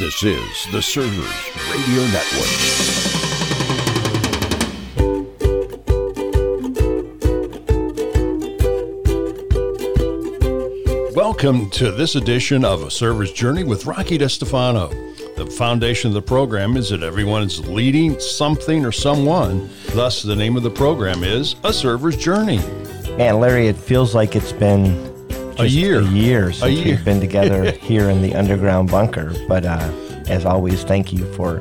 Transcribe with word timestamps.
This 0.00 0.22
is 0.22 0.66
the 0.72 0.80
Servers 0.80 1.28
Radio 1.70 2.06
Network. 2.06 2.48
Welcome 11.14 11.68
to 11.72 11.92
this 11.92 12.14
edition 12.14 12.64
of 12.64 12.82
A 12.82 12.90
Server's 12.90 13.30
Journey 13.30 13.62
with 13.62 13.84
Rocky 13.84 14.16
DeStefano. 14.16 14.88
The 15.36 15.44
foundation 15.44 16.08
of 16.08 16.14
the 16.14 16.22
program 16.22 16.78
is 16.78 16.88
that 16.88 17.02
everyone 17.02 17.42
is 17.42 17.60
leading 17.68 18.18
something 18.18 18.86
or 18.86 18.92
someone. 18.92 19.68
Thus, 19.88 20.22
the 20.22 20.34
name 20.34 20.56
of 20.56 20.62
the 20.62 20.70
program 20.70 21.24
is 21.24 21.56
A 21.62 21.74
Server's 21.74 22.16
Journey. 22.16 22.60
And 23.18 23.38
Larry, 23.38 23.68
it 23.68 23.76
feels 23.76 24.14
like 24.14 24.34
it's 24.34 24.52
been 24.52 25.09
A 25.60 25.66
year. 25.66 26.00
a 26.00 26.04
year 26.04 26.52
since 26.52 26.78
year. 26.78 26.96
we've 26.96 27.04
been 27.04 27.20
together 27.20 27.70
here 27.82 28.08
in 28.08 28.22
the 28.22 28.34
underground 28.34 28.90
bunker. 28.90 29.34
But 29.46 29.66
uh, 29.66 29.92
as 30.26 30.46
always, 30.46 30.84
thank 30.84 31.12
you 31.12 31.30
for 31.34 31.60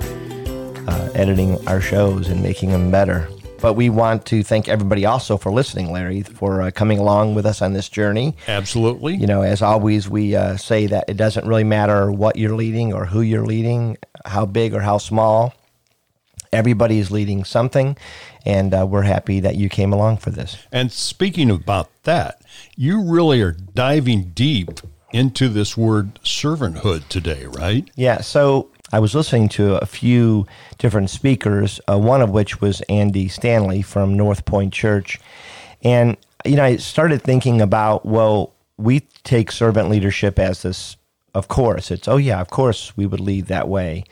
uh, 0.87 1.09
editing 1.15 1.67
our 1.67 1.81
shows 1.81 2.29
and 2.29 2.41
making 2.41 2.71
them 2.71 2.91
better. 2.91 3.27
But 3.61 3.73
we 3.73 3.89
want 3.89 4.25
to 4.27 4.41
thank 4.41 4.69
everybody 4.69 5.05
also 5.05 5.35
for 5.35 5.51
listening, 5.51 5.91
Larry, 5.91 6.21
for 6.23 6.61
uh, 6.61 6.71
coming 6.71 6.97
along 6.97 7.35
with 7.35 7.45
us 7.45 7.61
on 7.61 7.73
this 7.73 7.89
journey. 7.89 8.37
Absolutely. 8.47 9.15
You 9.15 9.27
know, 9.27 9.41
as 9.41 9.61
always, 9.61 10.07
we 10.07 10.33
uh, 10.33 10.55
say 10.55 10.87
that 10.87 11.09
it 11.09 11.17
doesn't 11.17 11.45
really 11.45 11.65
matter 11.65 12.09
what 12.09 12.37
you're 12.37 12.55
leading 12.55 12.93
or 12.93 13.05
who 13.05 13.19
you're 13.19 13.45
leading, 13.45 13.97
how 14.23 14.45
big 14.45 14.73
or 14.73 14.79
how 14.79 14.97
small. 14.97 15.53
Everybody 16.51 16.99
is 16.99 17.11
leading 17.11 17.43
something, 17.43 17.97
and 18.45 18.73
uh, 18.73 18.85
we're 18.85 19.03
happy 19.03 19.39
that 19.39 19.55
you 19.55 19.69
came 19.69 19.93
along 19.93 20.17
for 20.17 20.31
this. 20.31 20.57
And 20.71 20.91
speaking 20.91 21.51
about 21.51 21.89
that, 22.03 22.41
you 22.75 23.01
really 23.01 23.41
are 23.41 23.51
diving 23.51 24.31
deep 24.33 24.79
into 25.11 25.49
this 25.49 25.77
word 25.77 26.19
servanthood 26.23 27.07
today, 27.07 27.45
right? 27.45 27.89
Yeah, 27.95 28.21
so 28.21 28.69
I 28.91 28.99
was 28.99 29.13
listening 29.13 29.49
to 29.49 29.75
a 29.75 29.85
few 29.85 30.47
different 30.77 31.09
speakers, 31.09 31.79
uh, 31.87 31.97
one 31.97 32.21
of 32.21 32.31
which 32.31 32.61
was 32.61 32.81
Andy 32.89 33.27
Stanley 33.27 33.81
from 33.81 34.17
North 34.17 34.45
Point 34.45 34.73
Church. 34.73 35.19
And, 35.83 36.17
you 36.45 36.55
know, 36.55 36.63
I 36.63 36.77
started 36.77 37.21
thinking 37.21 37.61
about, 37.61 38.05
well, 38.05 38.53
we 38.77 39.01
take 39.23 39.51
servant 39.51 39.89
leadership 39.89 40.39
as 40.39 40.63
this, 40.63 40.97
of 41.35 41.47
course, 41.47 41.91
it's, 41.91 42.07
oh, 42.07 42.17
yeah, 42.17 42.41
of 42.41 42.49
course 42.49 42.95
we 42.97 43.05
would 43.05 43.19
lead 43.19 43.47
that 43.47 43.67
way. 43.67 44.05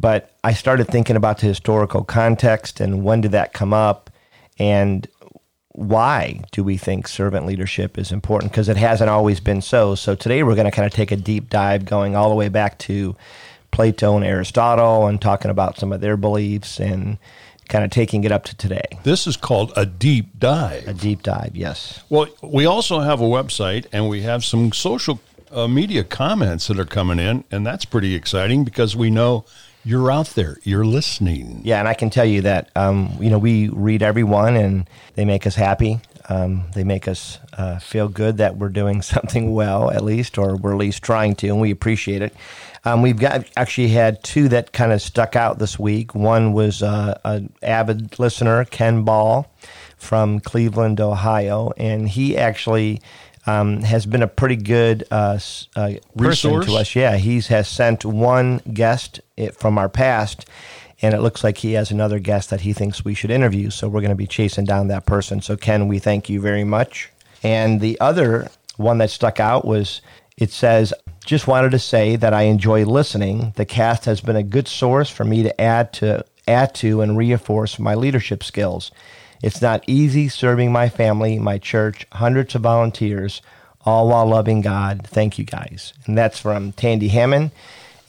But 0.00 0.30
I 0.42 0.54
started 0.54 0.88
thinking 0.88 1.16
about 1.16 1.38
the 1.38 1.46
historical 1.46 2.04
context 2.04 2.80
and 2.80 3.04
when 3.04 3.20
did 3.20 3.32
that 3.32 3.52
come 3.52 3.74
up 3.74 4.08
and 4.58 5.06
why 5.72 6.42
do 6.52 6.64
we 6.64 6.78
think 6.78 7.06
servant 7.06 7.44
leadership 7.44 7.98
is 7.98 8.10
important? 8.10 8.50
Because 8.50 8.68
it 8.68 8.78
hasn't 8.78 9.10
always 9.10 9.40
been 9.40 9.60
so. 9.60 9.94
So 9.94 10.14
today 10.14 10.42
we're 10.42 10.54
going 10.54 10.64
to 10.64 10.70
kind 10.70 10.86
of 10.86 10.92
take 10.92 11.12
a 11.12 11.16
deep 11.16 11.50
dive 11.50 11.84
going 11.84 12.16
all 12.16 12.30
the 12.30 12.34
way 12.34 12.48
back 12.48 12.78
to 12.80 13.14
Plato 13.72 14.16
and 14.16 14.24
Aristotle 14.24 15.06
and 15.06 15.20
talking 15.20 15.50
about 15.50 15.78
some 15.78 15.92
of 15.92 16.00
their 16.00 16.16
beliefs 16.16 16.80
and 16.80 17.18
kind 17.68 17.84
of 17.84 17.90
taking 17.90 18.24
it 18.24 18.32
up 18.32 18.44
to 18.44 18.56
today. 18.56 18.86
This 19.04 19.26
is 19.26 19.36
called 19.36 19.72
a 19.76 19.84
deep 19.86 20.38
dive. 20.38 20.88
A 20.88 20.94
deep 20.94 21.22
dive, 21.22 21.54
yes. 21.54 22.02
Well, 22.08 22.26
we 22.42 22.64
also 22.64 23.00
have 23.00 23.20
a 23.20 23.24
website 23.24 23.86
and 23.92 24.08
we 24.08 24.22
have 24.22 24.44
some 24.44 24.72
social 24.72 25.20
uh, 25.52 25.68
media 25.68 26.04
comments 26.04 26.68
that 26.68 26.78
are 26.78 26.84
coming 26.84 27.18
in, 27.18 27.44
and 27.50 27.66
that's 27.66 27.84
pretty 27.84 28.14
exciting 28.14 28.64
because 28.64 28.96
we 28.96 29.10
know 29.10 29.44
you're 29.84 30.10
out 30.10 30.28
there, 30.28 30.58
you're 30.62 30.84
listening. 30.84 31.60
Yeah, 31.64 31.78
and 31.78 31.88
I 31.88 31.94
can 31.94 32.10
tell 32.10 32.24
you 32.24 32.42
that 32.42 32.70
um, 32.76 33.16
you 33.20 33.30
know 33.30 33.38
we 33.38 33.68
read 33.68 34.02
everyone, 34.02 34.56
and 34.56 34.88
they 35.14 35.24
make 35.24 35.46
us 35.46 35.54
happy. 35.54 36.00
Um, 36.28 36.64
they 36.74 36.84
make 36.84 37.08
us 37.08 37.38
uh, 37.54 37.80
feel 37.80 38.08
good 38.08 38.36
that 38.36 38.56
we're 38.56 38.68
doing 38.68 39.02
something 39.02 39.52
well, 39.52 39.90
at 39.90 40.04
least, 40.04 40.38
or 40.38 40.56
we're 40.56 40.72
at 40.72 40.78
least 40.78 41.02
trying 41.02 41.34
to, 41.36 41.48
and 41.48 41.60
we 41.60 41.70
appreciate 41.70 42.22
it. 42.22 42.34
Um, 42.84 43.02
we've 43.02 43.18
got 43.18 43.46
actually 43.56 43.88
had 43.88 44.22
two 44.22 44.48
that 44.48 44.72
kind 44.72 44.92
of 44.92 45.02
stuck 45.02 45.36
out 45.36 45.58
this 45.58 45.78
week. 45.78 46.14
One 46.14 46.52
was 46.52 46.82
uh, 46.82 47.18
an 47.24 47.52
avid 47.62 48.18
listener, 48.18 48.64
Ken 48.64 49.04
Ball, 49.04 49.50
from 49.96 50.40
Cleveland, 50.40 51.00
Ohio, 51.00 51.72
and 51.76 52.08
he 52.08 52.36
actually. 52.36 53.00
Um, 53.50 53.82
has 53.82 54.06
been 54.06 54.22
a 54.22 54.28
pretty 54.28 54.56
good 54.56 55.04
uh, 55.10 55.38
uh, 55.76 55.92
person 56.16 56.52
Resource? 56.52 56.66
to 56.66 56.74
us. 56.76 56.94
Yeah, 56.94 57.16
he 57.16 57.40
has 57.40 57.68
sent 57.68 58.04
one 58.04 58.58
guest 58.72 59.20
eh, 59.38 59.50
from 59.50 59.78
our 59.78 59.88
past, 59.88 60.48
and 61.02 61.14
it 61.14 61.20
looks 61.20 61.42
like 61.42 61.58
he 61.58 61.72
has 61.72 61.90
another 61.90 62.18
guest 62.18 62.50
that 62.50 62.60
he 62.60 62.72
thinks 62.72 63.04
we 63.04 63.14
should 63.14 63.30
interview. 63.30 63.70
So 63.70 63.88
we're 63.88 64.00
going 64.00 64.10
to 64.10 64.16
be 64.16 64.26
chasing 64.26 64.64
down 64.64 64.88
that 64.88 65.06
person. 65.06 65.40
So 65.40 65.56
Ken, 65.56 65.88
we 65.88 65.98
thank 65.98 66.28
you 66.28 66.40
very 66.40 66.64
much. 66.64 67.10
And 67.42 67.80
the 67.80 67.98
other 68.00 68.50
one 68.76 68.98
that 68.98 69.10
stuck 69.10 69.40
out 69.40 69.64
was 69.64 70.00
it 70.36 70.50
says, 70.50 70.92
"Just 71.24 71.46
wanted 71.46 71.70
to 71.72 71.78
say 71.78 72.16
that 72.16 72.34
I 72.34 72.42
enjoy 72.42 72.84
listening. 72.84 73.52
The 73.56 73.66
cast 73.66 74.04
has 74.04 74.20
been 74.20 74.36
a 74.36 74.42
good 74.42 74.68
source 74.68 75.10
for 75.10 75.24
me 75.24 75.42
to 75.42 75.60
add 75.60 75.92
to 75.94 76.24
add 76.46 76.74
to 76.76 77.00
and 77.00 77.16
reinforce 77.16 77.78
my 77.78 77.94
leadership 77.94 78.44
skills." 78.44 78.92
It's 79.42 79.62
not 79.62 79.84
easy 79.86 80.28
serving 80.28 80.72
my 80.72 80.88
family, 80.88 81.38
my 81.38 81.58
church, 81.58 82.06
hundreds 82.12 82.54
of 82.54 82.62
volunteers, 82.62 83.40
all 83.82 84.08
while 84.08 84.26
loving 84.26 84.60
God. 84.60 85.06
Thank 85.06 85.38
you 85.38 85.44
guys. 85.44 85.92
And 86.06 86.16
that's 86.16 86.38
from 86.38 86.72
Tandy 86.72 87.08
Hammond. 87.08 87.50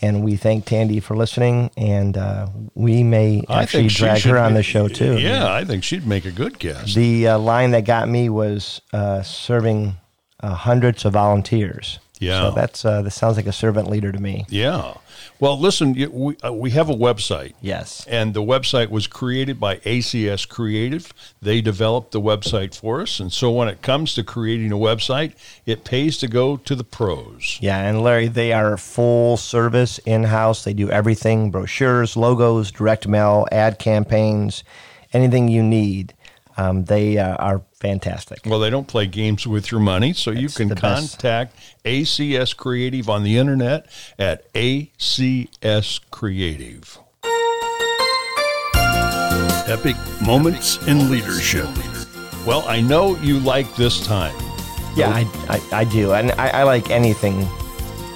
And 0.01 0.23
we 0.23 0.35
thank 0.35 0.65
Tandy 0.65 0.99
for 0.99 1.15
listening. 1.15 1.69
And 1.77 2.17
uh, 2.17 2.47
we 2.73 3.03
may 3.03 3.43
I 3.47 3.63
actually 3.63 3.87
drag 3.87 4.23
her 4.23 4.37
on 4.37 4.55
the 4.55 4.63
show 4.63 4.87
too. 4.87 5.19
Yeah, 5.19 5.53
I 5.53 5.63
think 5.63 5.83
she'd 5.83 6.07
make 6.07 6.25
a 6.25 6.31
good 6.31 6.59
guest. 6.59 6.95
The 6.95 7.27
uh, 7.27 7.39
line 7.39 7.71
that 7.71 7.85
got 7.85 8.09
me 8.09 8.27
was 8.27 8.81
uh, 8.91 9.21
serving 9.21 9.95
uh, 10.39 10.55
hundreds 10.55 11.05
of 11.05 11.13
volunteers. 11.13 11.99
Yeah. 12.21 12.41
So 12.41 12.51
that's 12.51 12.85
uh, 12.85 13.01
that 13.01 13.11
sounds 13.11 13.35
like 13.35 13.47
a 13.47 13.51
servant 13.51 13.89
leader 13.89 14.11
to 14.11 14.19
me. 14.19 14.45
yeah. 14.49 14.93
Well, 15.39 15.59
listen, 15.59 15.93
we, 15.93 16.37
uh, 16.43 16.53
we 16.53 16.69
have 16.71 16.87
a 16.87 16.93
website. 16.93 17.53
Yes. 17.61 18.05
And 18.07 18.35
the 18.35 18.43
website 18.43 18.89
was 18.89 19.07
created 19.07 19.59
by 19.59 19.77
ACS 19.77 20.47
Creative. 20.47 21.11
They 21.41 21.61
developed 21.61 22.11
the 22.11 22.21
website 22.21 22.75
for 22.75 23.01
us. 23.01 23.19
And 23.19 23.33
so 23.33 23.49
when 23.49 23.67
it 23.67 23.81
comes 23.81 24.13
to 24.15 24.23
creating 24.23 24.71
a 24.71 24.77
website, 24.77 25.33
it 25.65 25.83
pays 25.83 26.19
to 26.19 26.27
go 26.27 26.57
to 26.57 26.75
the 26.75 26.83
pros. 26.83 27.57
Yeah, 27.59 27.79
and 27.79 28.03
Larry, 28.03 28.27
they 28.27 28.53
are 28.53 28.77
full 28.77 29.35
service 29.35 29.97
in 30.05 30.25
house. 30.25 30.63
They 30.63 30.73
do 30.73 30.91
everything 30.91 31.49
brochures, 31.49 32.15
logos, 32.15 32.71
direct 32.71 33.07
mail, 33.07 33.47
ad 33.51 33.79
campaigns, 33.79 34.63
anything 35.11 35.47
you 35.47 35.63
need. 35.63 36.13
Um, 36.55 36.85
they 36.85 37.17
uh, 37.17 37.35
are 37.37 37.63
fantastic. 37.81 38.39
Well, 38.45 38.59
they 38.59 38.69
don't 38.69 38.87
play 38.87 39.07
games 39.07 39.45
with 39.45 39.71
your 39.71 39.81
money, 39.81 40.13
so 40.13 40.31
you 40.31 40.47
can 40.47 40.69
the 40.69 40.75
best. 40.75 41.19
contact 41.19 41.55
ACS 41.83 42.55
Creative 42.55 43.09
on 43.09 43.23
the 43.23 43.37
internet 43.37 43.87
at 44.17 44.51
ACS 44.53 45.99
Creative. 46.11 46.97
Epic 49.67 49.95
moments 50.25 50.77
in 50.87 51.09
leadership. 51.09 51.67
Well, 52.45 52.63
I 52.67 52.81
know 52.81 53.15
you 53.17 53.39
like 53.39 53.73
this 53.75 54.05
time. 54.05 54.35
Yeah, 54.95 55.09
I, 55.09 55.25
I, 55.49 55.79
I 55.79 55.83
do, 55.85 56.13
and 56.13 56.31
I, 56.33 56.49
I 56.49 56.63
like 56.63 56.89
anything 56.89 57.39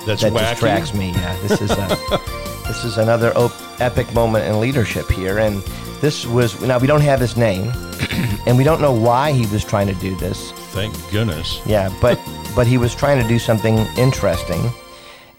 That's 0.06 0.22
that 0.22 0.34
wacky. 0.34 0.50
distracts 0.52 0.94
me. 0.94 1.12
Yeah, 1.12 1.38
this 1.48 1.62
is 1.62 1.72
a, 1.72 2.20
this 2.68 2.84
is 2.84 2.98
another 2.98 3.32
op- 3.38 3.54
epic 3.82 4.14
moment 4.14 4.46
in 4.46 4.60
leadership 4.60 5.10
here, 5.10 5.38
and 5.40 5.64
this 6.02 6.26
was 6.26 6.60
now 6.62 6.78
we 6.78 6.88
don't 6.88 7.02
have 7.02 7.20
his 7.20 7.38
name, 7.38 7.72
and 8.48 8.58
we 8.58 8.64
don't 8.64 8.82
know 8.82 8.94
why 8.94 9.32
he 9.32 9.46
was 9.48 9.64
trying 9.64 9.88
to 9.88 9.94
do 9.96 10.16
this. 10.18 10.52
Thank 10.72 10.94
goodness. 11.12 11.60
Yeah, 11.66 11.94
but 12.02 12.20
but 12.56 12.68
he 12.68 12.78
was 12.78 12.94
trying 12.96 13.22
to 13.22 13.28
do 13.28 13.40
something 13.40 13.78
interesting, 13.98 14.72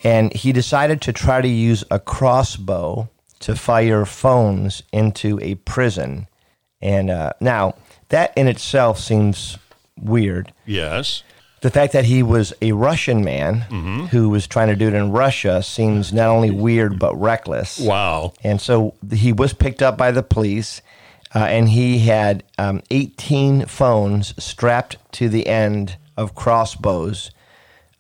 and 0.04 0.32
he 0.32 0.52
decided 0.52 1.00
to 1.02 1.12
try 1.12 1.40
to 1.40 1.48
use 1.48 1.84
a 1.90 1.98
crossbow 1.98 3.08
to 3.40 3.54
fire 3.54 4.04
phones 4.04 4.82
into 4.92 5.38
a 5.42 5.56
prison. 5.56 6.26
And 6.80 7.10
uh, 7.10 7.32
now 7.40 7.74
that 8.08 8.32
in 8.36 8.48
itself 8.48 8.98
seems 8.98 9.58
weird. 10.00 10.52
Yes. 10.64 11.22
The 11.66 11.72
fact 11.72 11.94
that 11.94 12.04
he 12.04 12.22
was 12.22 12.52
a 12.62 12.70
Russian 12.70 13.24
man 13.24 13.62
who 14.12 14.28
was 14.28 14.46
trying 14.46 14.68
to 14.68 14.76
do 14.76 14.86
it 14.86 14.94
in 14.94 15.10
Russia 15.10 15.64
seems 15.64 16.12
not 16.12 16.28
only 16.28 16.52
weird 16.52 16.96
but 16.96 17.20
reckless. 17.20 17.80
Wow. 17.80 18.34
And 18.44 18.60
so 18.60 18.94
he 19.12 19.32
was 19.32 19.52
picked 19.52 19.82
up 19.82 19.98
by 19.98 20.12
the 20.12 20.22
police, 20.22 20.80
uh, 21.34 21.40
and 21.40 21.68
he 21.68 22.06
had 22.06 22.44
um, 22.56 22.84
18 22.92 23.66
phones 23.66 24.32
strapped 24.40 24.96
to 25.14 25.28
the 25.28 25.48
end 25.48 25.96
of 26.16 26.36
crossbows 26.36 27.32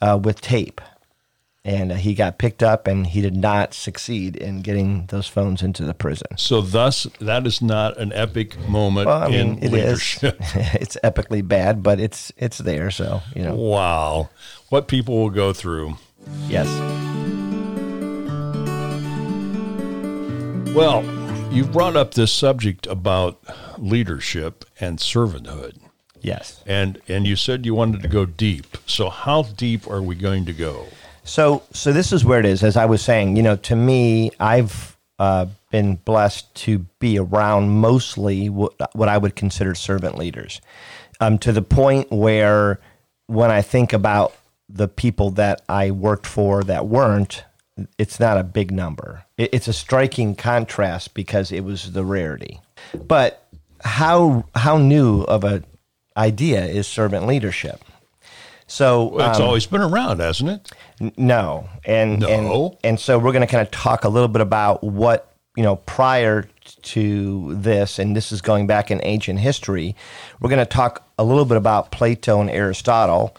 uh, 0.00 0.16
with 0.22 0.40
tape. 0.40 0.80
And 1.66 1.90
uh, 1.90 1.96
he 1.96 2.14
got 2.14 2.38
picked 2.38 2.62
up, 2.62 2.86
and 2.86 3.04
he 3.08 3.20
did 3.20 3.34
not 3.34 3.74
succeed 3.74 4.36
in 4.36 4.62
getting 4.62 5.06
those 5.06 5.26
phones 5.26 5.62
into 5.62 5.84
the 5.84 5.94
prison. 5.94 6.28
So, 6.38 6.60
thus, 6.60 7.08
that 7.20 7.44
is 7.44 7.60
not 7.60 7.98
an 7.98 8.12
epic 8.12 8.56
moment 8.68 9.08
Well, 9.08 9.20
I 9.20 9.26
mean, 9.28 9.58
in 9.58 9.58
it 9.58 9.64
is. 9.64 9.72
leadership. 9.72 10.36
it's 10.80 10.96
epically 11.02 11.46
bad, 11.46 11.82
but 11.82 11.98
it's 11.98 12.30
it's 12.36 12.58
there. 12.58 12.92
So 12.92 13.20
you 13.34 13.42
know, 13.42 13.56
Wow. 13.56 14.30
What 14.68 14.86
people 14.86 15.18
will 15.18 15.30
go 15.30 15.52
through. 15.52 15.96
yes, 16.48 16.68
Well, 20.74 21.02
you've 21.52 21.72
brought 21.72 21.96
up 21.96 22.14
this 22.14 22.32
subject 22.32 22.86
about 22.86 23.40
leadership 23.78 24.64
and 24.78 24.98
servanthood. 24.98 25.78
yes. 26.20 26.62
And 26.66 27.00
and 27.08 27.26
you 27.26 27.34
said 27.34 27.64
you 27.64 27.74
wanted 27.74 28.02
to 28.02 28.08
go 28.08 28.26
deep. 28.26 28.76
So 28.86 29.08
how 29.10 29.42
deep 29.42 29.88
are 29.90 30.02
we 30.02 30.14
going 30.14 30.44
to 30.46 30.52
go? 30.52 30.86
So, 31.26 31.64
so 31.72 31.92
this 31.92 32.12
is 32.12 32.24
where 32.24 32.38
it 32.38 32.46
is. 32.46 32.62
As 32.62 32.76
I 32.76 32.86
was 32.86 33.02
saying, 33.02 33.36
you 33.36 33.42
know, 33.42 33.56
to 33.56 33.76
me, 33.76 34.30
I've 34.38 34.96
uh, 35.18 35.46
been 35.70 35.96
blessed 35.96 36.54
to 36.54 36.78
be 37.00 37.18
around 37.18 37.70
mostly 37.70 38.48
what, 38.48 38.72
what 38.94 39.08
I 39.08 39.18
would 39.18 39.34
consider 39.34 39.74
servant 39.74 40.16
leaders, 40.16 40.60
um, 41.20 41.38
to 41.38 41.52
the 41.52 41.62
point 41.62 42.12
where 42.12 42.78
when 43.26 43.50
I 43.50 43.60
think 43.60 43.92
about 43.92 44.34
the 44.68 44.88
people 44.88 45.30
that 45.32 45.62
I 45.68 45.90
worked 45.90 46.26
for 46.26 46.62
that 46.64 46.86
weren't, 46.86 47.44
it's 47.98 48.20
not 48.20 48.38
a 48.38 48.44
big 48.44 48.70
number. 48.70 49.24
It, 49.36 49.50
it's 49.52 49.68
a 49.68 49.72
striking 49.72 50.36
contrast 50.36 51.12
because 51.12 51.50
it 51.50 51.64
was 51.64 51.92
the 51.92 52.04
rarity. 52.04 52.60
But 52.94 53.46
how 53.82 54.46
how 54.54 54.78
new 54.78 55.22
of 55.22 55.44
a 55.44 55.64
idea 56.16 56.64
is 56.64 56.86
servant 56.86 57.26
leadership? 57.26 57.84
So 58.66 59.06
Well, 59.06 59.30
it's 59.30 59.38
um, 59.38 59.46
always 59.46 59.66
been 59.66 59.80
around, 59.80 60.20
hasn't 60.20 60.50
it? 60.50 60.70
N- 61.00 61.12
No, 61.16 61.68
and 61.84 62.20
No? 62.20 62.28
and 62.28 62.76
and 62.84 63.00
so 63.00 63.18
we're 63.18 63.32
going 63.32 63.46
to 63.46 63.50
kind 63.50 63.62
of 63.62 63.70
talk 63.70 64.04
a 64.04 64.08
little 64.08 64.28
bit 64.28 64.42
about 64.42 64.82
what 64.82 65.32
you 65.56 65.62
know 65.62 65.76
prior 65.76 66.48
to 66.82 67.54
this, 67.54 67.98
and 67.98 68.16
this 68.16 68.32
is 68.32 68.42
going 68.42 68.66
back 68.66 68.90
in 68.90 69.00
ancient 69.04 69.38
history. 69.38 69.94
We're 70.40 70.50
going 70.50 70.58
to 70.58 70.64
talk 70.66 71.06
a 71.18 71.24
little 71.24 71.44
bit 71.44 71.56
about 71.56 71.92
Plato 71.92 72.40
and 72.40 72.50
Aristotle, 72.50 73.36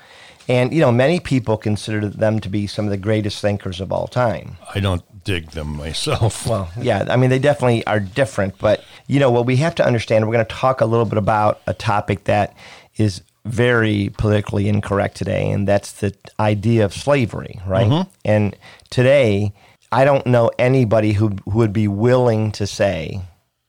and 0.48 0.74
you 0.74 0.80
know 0.80 0.92
many 0.94 1.20
people 1.20 1.58
consider 1.58 2.08
them 2.08 2.40
to 2.40 2.50
be 2.50 2.66
some 2.68 2.86
of 2.86 2.92
the 2.92 2.98
greatest 2.98 3.42
thinkers 3.42 3.82
of 3.82 3.92
all 3.92 4.08
time. 4.08 4.58
I 4.74 4.80
don't 4.80 5.04
dig 5.26 5.52
them 5.52 5.76
myself. 5.76 6.48
Well, 6.48 6.72
yeah, 6.80 7.06
I 7.10 7.18
mean 7.18 7.30
they 7.30 7.40
definitely 7.40 7.86
are 7.86 8.00
different, 8.00 8.58
but 8.60 8.82
you 9.08 9.20
know 9.20 9.30
what 9.30 9.46
we 9.46 9.58
have 9.58 9.76
to 9.76 9.86
understand. 9.86 10.26
We're 10.26 10.34
going 10.34 10.46
to 10.46 10.56
talk 10.56 10.80
a 10.80 10.86
little 10.86 11.06
bit 11.06 11.18
about 11.18 11.60
a 11.68 11.74
topic 11.74 12.24
that 12.24 12.56
is 12.96 13.22
very 13.48 14.12
politically 14.18 14.68
incorrect 14.68 15.16
today, 15.18 15.50
and 15.52 15.68
that's 15.68 15.92
the 15.94 16.14
idea 16.40 16.86
of 16.86 16.94
slavery, 16.94 17.60
right? 17.66 17.88
Mm-hmm. 17.88 18.10
And 18.26 18.56
today, 18.90 19.54
I 19.92 20.06
don't 20.06 20.26
know 20.26 20.52
anybody 20.60 21.14
who, 21.14 21.30
who 21.46 21.58
would 21.60 21.74
be 21.74 21.88
willing 21.88 22.52
to 22.54 22.68
say, 22.68 23.22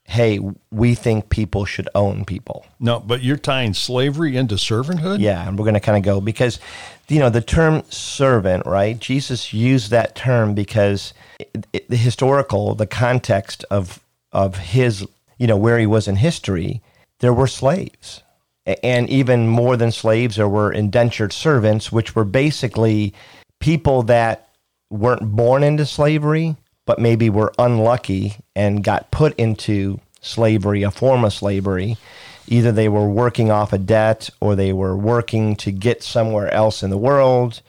"Hey, 0.05 0.39
we 0.71 0.95
think 0.95 1.29
people 1.29 1.65
should 1.65 1.89
own 1.95 2.25
people." 2.25 2.65
no, 2.79 2.99
but 2.99 3.21
you're 3.23 3.37
tying 3.37 3.73
slavery 3.73 4.35
into 4.37 4.55
servanthood? 4.55 5.19
Yeah, 5.19 5.47
and 5.47 5.57
we're 5.57 5.65
going 5.65 5.73
to 5.75 5.79
kind 5.79 5.97
of 5.97 6.03
go 6.03 6.21
because, 6.21 6.59
you 7.07 7.19
know, 7.19 7.29
the 7.29 7.41
term 7.41 7.83
servant, 7.89 8.65
right? 8.65 8.97
Jesus 8.99 9.53
used 9.53 9.91
that 9.91 10.15
term 10.15 10.53
because 10.53 11.13
it, 11.39 11.65
it- 11.73 11.89
the 11.89 11.97
historical, 11.97 12.75
the 12.75 12.87
context 12.87 13.65
of 13.71 13.99
of 14.31 14.57
his, 14.57 15.05
you 15.37 15.47
know, 15.47 15.57
where 15.57 15.79
he 15.79 15.85
was 15.87 16.07
in 16.07 16.15
history, 16.17 16.81
there 17.19 17.33
were 17.33 17.47
slaves, 17.47 18.21
and 18.83 19.09
even 19.09 19.47
more 19.47 19.77
than 19.77 19.91
slaves, 19.91 20.35
there 20.35 20.49
were 20.49 20.71
indentured 20.71 21.33
servants, 21.33 21.91
which 21.91 22.15
were 22.15 22.25
basically 22.25 23.13
people 23.59 24.03
that 24.03 24.49
weren't 24.89 25.35
born 25.35 25.63
into 25.63 25.85
slavery, 25.85 26.55
but 26.85 26.99
maybe 26.99 27.29
were 27.29 27.53
unlucky 27.59 28.35
and 28.55 28.83
got 28.83 29.11
put 29.11 29.37
into 29.39 29.99
slavery, 30.21 30.83
a 30.83 30.91
form 30.91 31.23
of 31.23 31.33
slavery. 31.33 31.97
Either 32.47 32.71
they 32.71 32.89
were 32.89 33.07
working 33.07 33.51
off 33.51 33.73
a 33.73 33.77
debt 33.77 34.29
or 34.39 34.55
they 34.55 34.73
were 34.73 34.97
working 34.97 35.55
to 35.55 35.71
get 35.71 36.01
somewhere 36.01 36.51
else 36.51 36.81
in 36.81 36.89
the 36.89 36.97
world. 36.97 37.61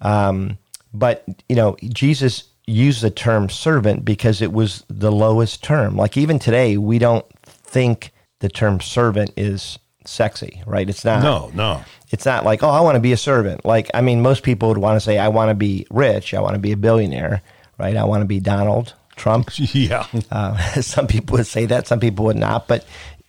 Um, 0.00 0.58
but, 0.92 1.24
you 1.48 1.54
know, 1.56 1.76
Jesus 1.84 2.44
used 2.66 3.02
the 3.02 3.10
term 3.10 3.48
servant 3.48 4.04
because 4.04 4.42
it 4.42 4.52
was 4.52 4.84
the 4.88 5.12
lowest 5.12 5.62
term. 5.62 5.96
Like 5.96 6.16
even 6.16 6.38
today, 6.38 6.76
we 6.76 6.98
don't 6.98 7.26
think 7.44 8.12
the 8.40 8.48
term 8.48 8.80
servant 8.80 9.30
is 9.36 9.78
sexy, 10.04 10.62
right? 10.66 10.88
It's 10.88 11.04
not. 11.04 11.22
No, 11.22 11.50
no. 11.54 11.82
It's 12.10 12.24
not 12.26 12.44
like, 12.44 12.62
oh, 12.62 12.68
I 12.68 12.80
want 12.80 12.96
to 12.96 13.00
be 13.00 13.12
a 13.12 13.16
servant. 13.16 13.64
Like, 13.64 13.90
I 13.94 14.00
mean, 14.00 14.22
most 14.22 14.42
people 14.42 14.68
would 14.68 14.78
want 14.78 14.96
to 14.96 15.00
say, 15.00 15.18
I 15.18 15.28
want 15.28 15.50
to 15.50 15.54
be 15.54 15.86
rich. 15.90 16.34
I 16.34 16.40
want 16.40 16.54
to 16.54 16.60
be 16.60 16.72
a 16.72 16.76
billionaire, 16.76 17.42
right? 17.78 17.96
I 17.96 18.04
want 18.04 18.20
to 18.22 18.26
be 18.26 18.40
Donald 18.40 18.94
Trump. 19.16 19.50
Yeah. 19.58 20.06
Uh, 20.30 20.56
some 20.80 21.06
people 21.06 21.36
would 21.38 21.46
say 21.46 21.66
that, 21.66 21.86
some 21.86 22.00
people 22.00 22.26
would 22.26 22.36
not. 22.36 22.68
But, 22.68 22.84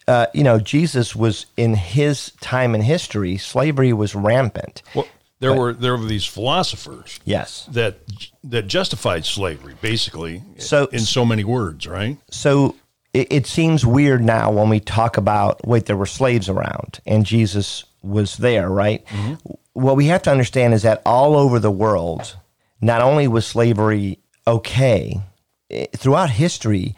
uh, 0.08 0.28
you 0.34 0.44
know, 0.44 0.60
Jesus 0.60 1.16
was 1.16 1.46
in 1.58 1.74
his 1.74 2.32
time 2.42 2.76
in 2.76 2.82
history, 2.82 3.38
slavery 3.38 3.92
was 3.94 4.14
rampant. 4.14 4.84
Well, 4.94 5.08
there 5.40 5.54
were 5.54 5.74
there 5.74 5.98
were 5.98 6.06
these 6.06 6.26
philosophers 6.26 7.20
Yes. 7.26 7.68
that 7.72 7.98
that 8.46 8.68
justified 8.68 9.26
slavery, 9.26 9.76
basically, 9.82 10.42
So- 10.60 10.86
in 10.92 11.00
so 11.02 11.26
many 11.26 11.44
words, 11.44 11.88
right? 11.88 12.18
So 12.32 12.76
it, 13.16 13.28
it 13.32 13.48
seems 13.48 13.86
weird 13.86 14.22
now 14.22 14.52
when 14.52 14.68
we 14.68 14.82
talk 14.82 15.16
about, 15.16 15.66
wait, 15.66 15.86
there 15.86 15.96
were 15.96 16.06
slaves 16.06 16.50
around 16.50 17.00
and 17.06 17.26
Jesus 17.26 17.86
was 18.04 18.38
there, 18.38 18.70
right? 18.70 19.08
What 19.74 19.96
we 19.96 20.08
have 20.08 20.22
to 20.24 20.32
understand 20.32 20.74
is 20.74 20.84
that 20.84 21.02
all 21.06 21.36
over 21.36 21.58
the 21.58 21.72
world, 21.72 22.36
not 22.82 23.02
only 23.02 23.28
was 23.28 23.48
slavery 23.48 24.20
okay, 24.46 25.22
eh, 25.72 25.86
throughout 25.96 26.30
history, 26.30 26.94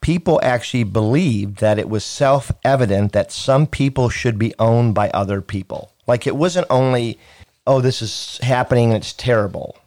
people 0.00 0.40
actually 0.42 0.84
believed 0.84 1.58
that 1.58 1.78
it 1.78 1.88
was 1.88 2.04
self 2.04 2.50
evident 2.64 3.12
that 3.12 3.30
some 3.30 3.66
people 3.66 4.08
should 4.08 4.38
be 4.38 4.52
owned 4.58 4.94
by 4.94 5.08
other 5.10 5.40
people. 5.40 5.92
Like 6.06 6.26
it 6.26 6.34
wasn't 6.34 6.66
only, 6.68 7.18
oh, 7.66 7.80
this 7.80 8.02
is 8.02 8.38
happening 8.42 8.92
and 8.92 8.96
it's 9.02 9.12
terrible. 9.12 9.78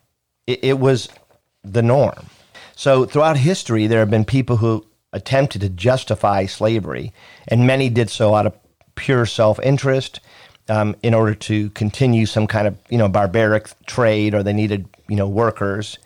It, 0.48 0.64
it 0.64 0.80
was 0.80 1.10
the 1.64 1.82
norm. 1.82 2.28
So 2.76 3.06
throughout 3.06 3.38
history, 3.38 3.88
there 3.88 4.00
have 4.00 4.10
been 4.10 4.26
people 4.26 4.58
who 4.58 4.86
attempted 5.14 5.62
to 5.62 5.70
justify 5.70 6.46
slavery, 6.46 7.14
and 7.48 7.66
many 7.66 7.90
did 7.90 8.10
so 8.10 8.36
out 8.36 8.46
of 8.46 8.54
pure 8.96 9.26
self 9.26 9.60
interest. 9.62 10.20
Um, 10.70 10.96
in 11.04 11.14
order 11.14 11.36
to 11.36 11.72
continue 11.72 12.26
some 12.26 12.48
kind 12.48 12.68
of 12.68 12.78
you 12.90 12.98
know 12.98 13.10
barbaric 13.10 13.70
trade, 13.86 14.34
or 14.34 14.44
they 14.44 14.54
needed 14.54 14.88
you 15.10 15.16
know 15.18 15.28
workers, 15.28 15.98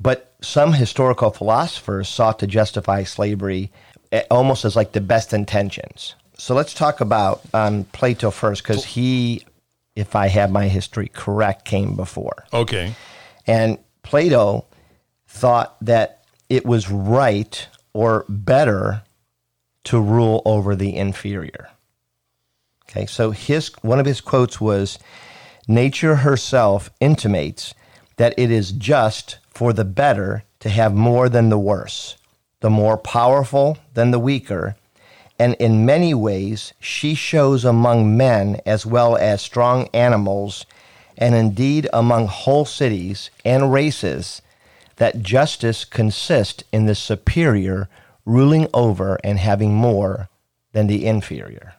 but 0.00 0.34
some 0.40 0.72
historical 0.72 1.30
philosophers 1.30 2.08
sought 2.08 2.40
to 2.40 2.46
justify 2.46 3.04
slavery 3.04 3.70
eh, 4.10 4.24
almost 4.30 4.64
as 4.64 4.76
like 4.76 4.92
the 4.92 5.00
best 5.00 5.32
intentions. 5.32 6.14
So 6.36 6.54
let's 6.54 6.74
talk 6.74 7.00
about 7.00 7.42
um, 7.54 7.84
Plato 7.92 8.30
first, 8.30 8.64
because 8.64 8.84
he, 8.84 9.46
if 9.94 10.16
I 10.16 10.26
have 10.26 10.50
my 10.50 10.68
history 10.68 11.08
correct, 11.08 11.64
came 11.64 11.94
before. 11.94 12.44
Okay. 12.52 12.94
And 13.46 13.78
Plato 14.02 14.66
thought 15.28 15.76
that 15.84 16.24
it 16.48 16.66
was 16.66 16.90
right 16.90 17.66
or 17.94 18.24
better 18.28 19.02
to 19.84 20.00
rule 20.00 20.42
over 20.44 20.74
the 20.76 20.96
inferior. 20.96 21.70
Okay, 22.88 23.06
so 23.06 23.30
his 23.30 23.68
one 23.82 23.98
of 23.98 24.06
his 24.06 24.20
quotes 24.20 24.60
was 24.60 24.98
nature 25.66 26.16
herself 26.16 26.90
intimates 27.00 27.74
that 28.16 28.34
it 28.36 28.50
is 28.50 28.72
just 28.72 29.38
for 29.48 29.72
the 29.72 29.84
better 29.84 30.44
to 30.60 30.68
have 30.68 30.94
more 30.94 31.28
than 31.28 31.48
the 31.48 31.58
worse, 31.58 32.16
the 32.60 32.70
more 32.70 32.96
powerful 32.96 33.78
than 33.94 34.10
the 34.10 34.18
weaker, 34.18 34.76
and 35.38 35.54
in 35.54 35.86
many 35.86 36.14
ways 36.14 36.72
she 36.78 37.14
shows 37.14 37.64
among 37.64 38.16
men 38.16 38.60
as 38.66 38.86
well 38.86 39.16
as 39.16 39.42
strong 39.42 39.88
animals, 39.92 40.66
and 41.18 41.34
indeed 41.34 41.88
among 41.92 42.26
whole 42.26 42.64
cities 42.64 43.30
and 43.44 43.72
races, 43.72 44.42
that 44.96 45.22
justice 45.22 45.84
consists 45.84 46.64
in 46.72 46.86
the 46.86 46.94
superior 46.94 47.88
ruling 48.24 48.68
over 48.72 49.18
and 49.24 49.38
having 49.38 49.74
more 49.74 50.28
than 50.72 50.86
the 50.86 51.06
inferior. 51.06 51.74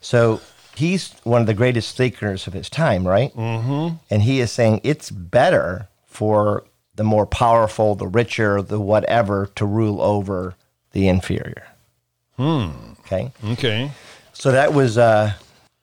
So 0.00 0.40
he's 0.74 1.12
one 1.24 1.40
of 1.40 1.46
the 1.46 1.54
greatest 1.54 1.96
thinkers 1.96 2.46
of 2.46 2.52
his 2.52 2.70
time, 2.70 3.06
right? 3.06 3.34
Mm-hmm. 3.34 3.96
And 4.10 4.22
he 4.22 4.40
is 4.40 4.52
saying 4.52 4.80
it's 4.84 5.10
better 5.10 5.88
for 6.06 6.64
the 6.94 7.04
more 7.04 7.26
powerful, 7.26 7.94
the 7.94 8.06
richer, 8.06 8.62
the 8.62 8.80
whatever 8.80 9.50
to 9.56 9.66
rule 9.66 10.00
over 10.00 10.54
the 10.92 11.08
inferior. 11.08 11.66
Hmm. 12.36 12.70
Okay. 13.00 13.32
Okay. 13.44 13.90
So 14.32 14.52
that 14.52 14.72
was 14.72 14.98
uh, 14.98 15.32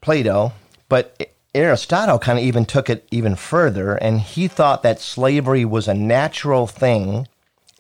Plato, 0.02 0.54
but 0.90 1.33
Aristotle 1.56 2.20
kind 2.20 2.40
of 2.40 2.46
even 2.46 2.66
took 2.66 2.90
it 2.90 3.08
even 3.12 3.36
further, 3.36 3.96
and 3.96 4.20
he 4.20 4.48
thought 4.48 4.84
that 4.84 5.00
slavery 5.00 5.66
was 5.66 5.88
a 5.88 5.94
natural 5.94 6.66
thing, 6.68 7.28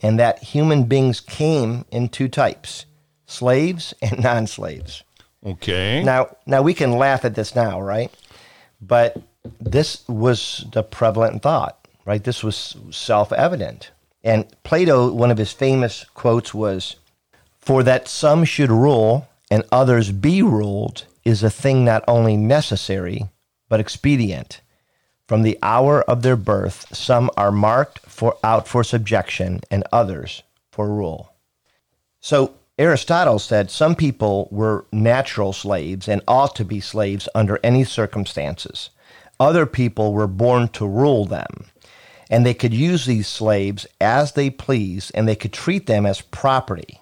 and 0.01 0.19
that 0.19 0.43
human 0.43 0.83
beings 0.83 1.19
came 1.19 1.85
in 1.91 2.09
two 2.09 2.27
types: 2.27 2.85
slaves 3.25 3.93
and 4.01 4.19
non-slaves. 4.21 5.03
Okay. 5.45 6.03
Now, 6.03 6.37
now 6.45 6.61
we 6.61 6.73
can 6.73 6.97
laugh 6.97 7.25
at 7.25 7.35
this 7.35 7.55
now, 7.55 7.81
right? 7.81 8.11
But 8.81 9.17
this 9.59 10.07
was 10.07 10.65
the 10.71 10.83
prevalent 10.83 11.41
thought, 11.41 11.87
right? 12.05 12.23
This 12.23 12.43
was 12.43 12.77
self-evident. 12.91 13.91
And 14.23 14.45
Plato, 14.63 15.11
one 15.11 15.31
of 15.31 15.37
his 15.37 15.51
famous 15.51 16.05
quotes 16.13 16.53
was, 16.53 16.95
"For 17.59 17.83
that 17.83 18.07
some 18.07 18.45
should 18.45 18.71
rule 18.71 19.27
and 19.49 19.63
others 19.71 20.11
be 20.11 20.41
ruled 20.41 21.05
is 21.25 21.43
a 21.43 21.49
thing 21.49 21.83
not 21.83 22.03
only 22.07 22.37
necessary 22.37 23.29
but 23.73 23.79
expedient. 23.79 24.61
From 25.27 25.41
the 25.41 25.57
hour 25.63 26.03
of 26.03 26.21
their 26.21 26.35
birth, 26.35 26.95
some 26.95 27.31
are 27.35 27.51
marked 27.51 27.97
for 28.01 28.37
out 28.43 28.67
for 28.67 28.83
subjection, 28.83 29.61
and 29.71 29.83
others 29.91 30.43
for 30.69 30.87
rule." 30.87 31.33
So 32.21 32.51
Aristotle 32.77 33.39
said 33.39 33.71
some 33.71 33.95
people 33.95 34.47
were 34.51 34.85
natural 34.91 35.53
slaves 35.53 36.07
and 36.07 36.21
ought 36.27 36.55
to 36.57 36.63
be 36.63 36.79
slaves 36.79 37.27
under 37.33 37.59
any 37.63 37.83
circumstances. 37.83 38.91
Other 39.39 39.65
people 39.65 40.13
were 40.13 40.27
born 40.27 40.67
to 40.73 40.85
rule 40.85 41.25
them. 41.25 41.71
And 42.29 42.45
they 42.45 42.53
could 42.53 42.75
use 42.75 43.07
these 43.07 43.27
slaves 43.27 43.87
as 43.99 44.33
they 44.33 44.51
pleased, 44.51 45.11
and 45.15 45.27
they 45.27 45.35
could 45.35 45.51
treat 45.51 45.87
them 45.87 46.05
as 46.05 46.21
property. 46.21 47.01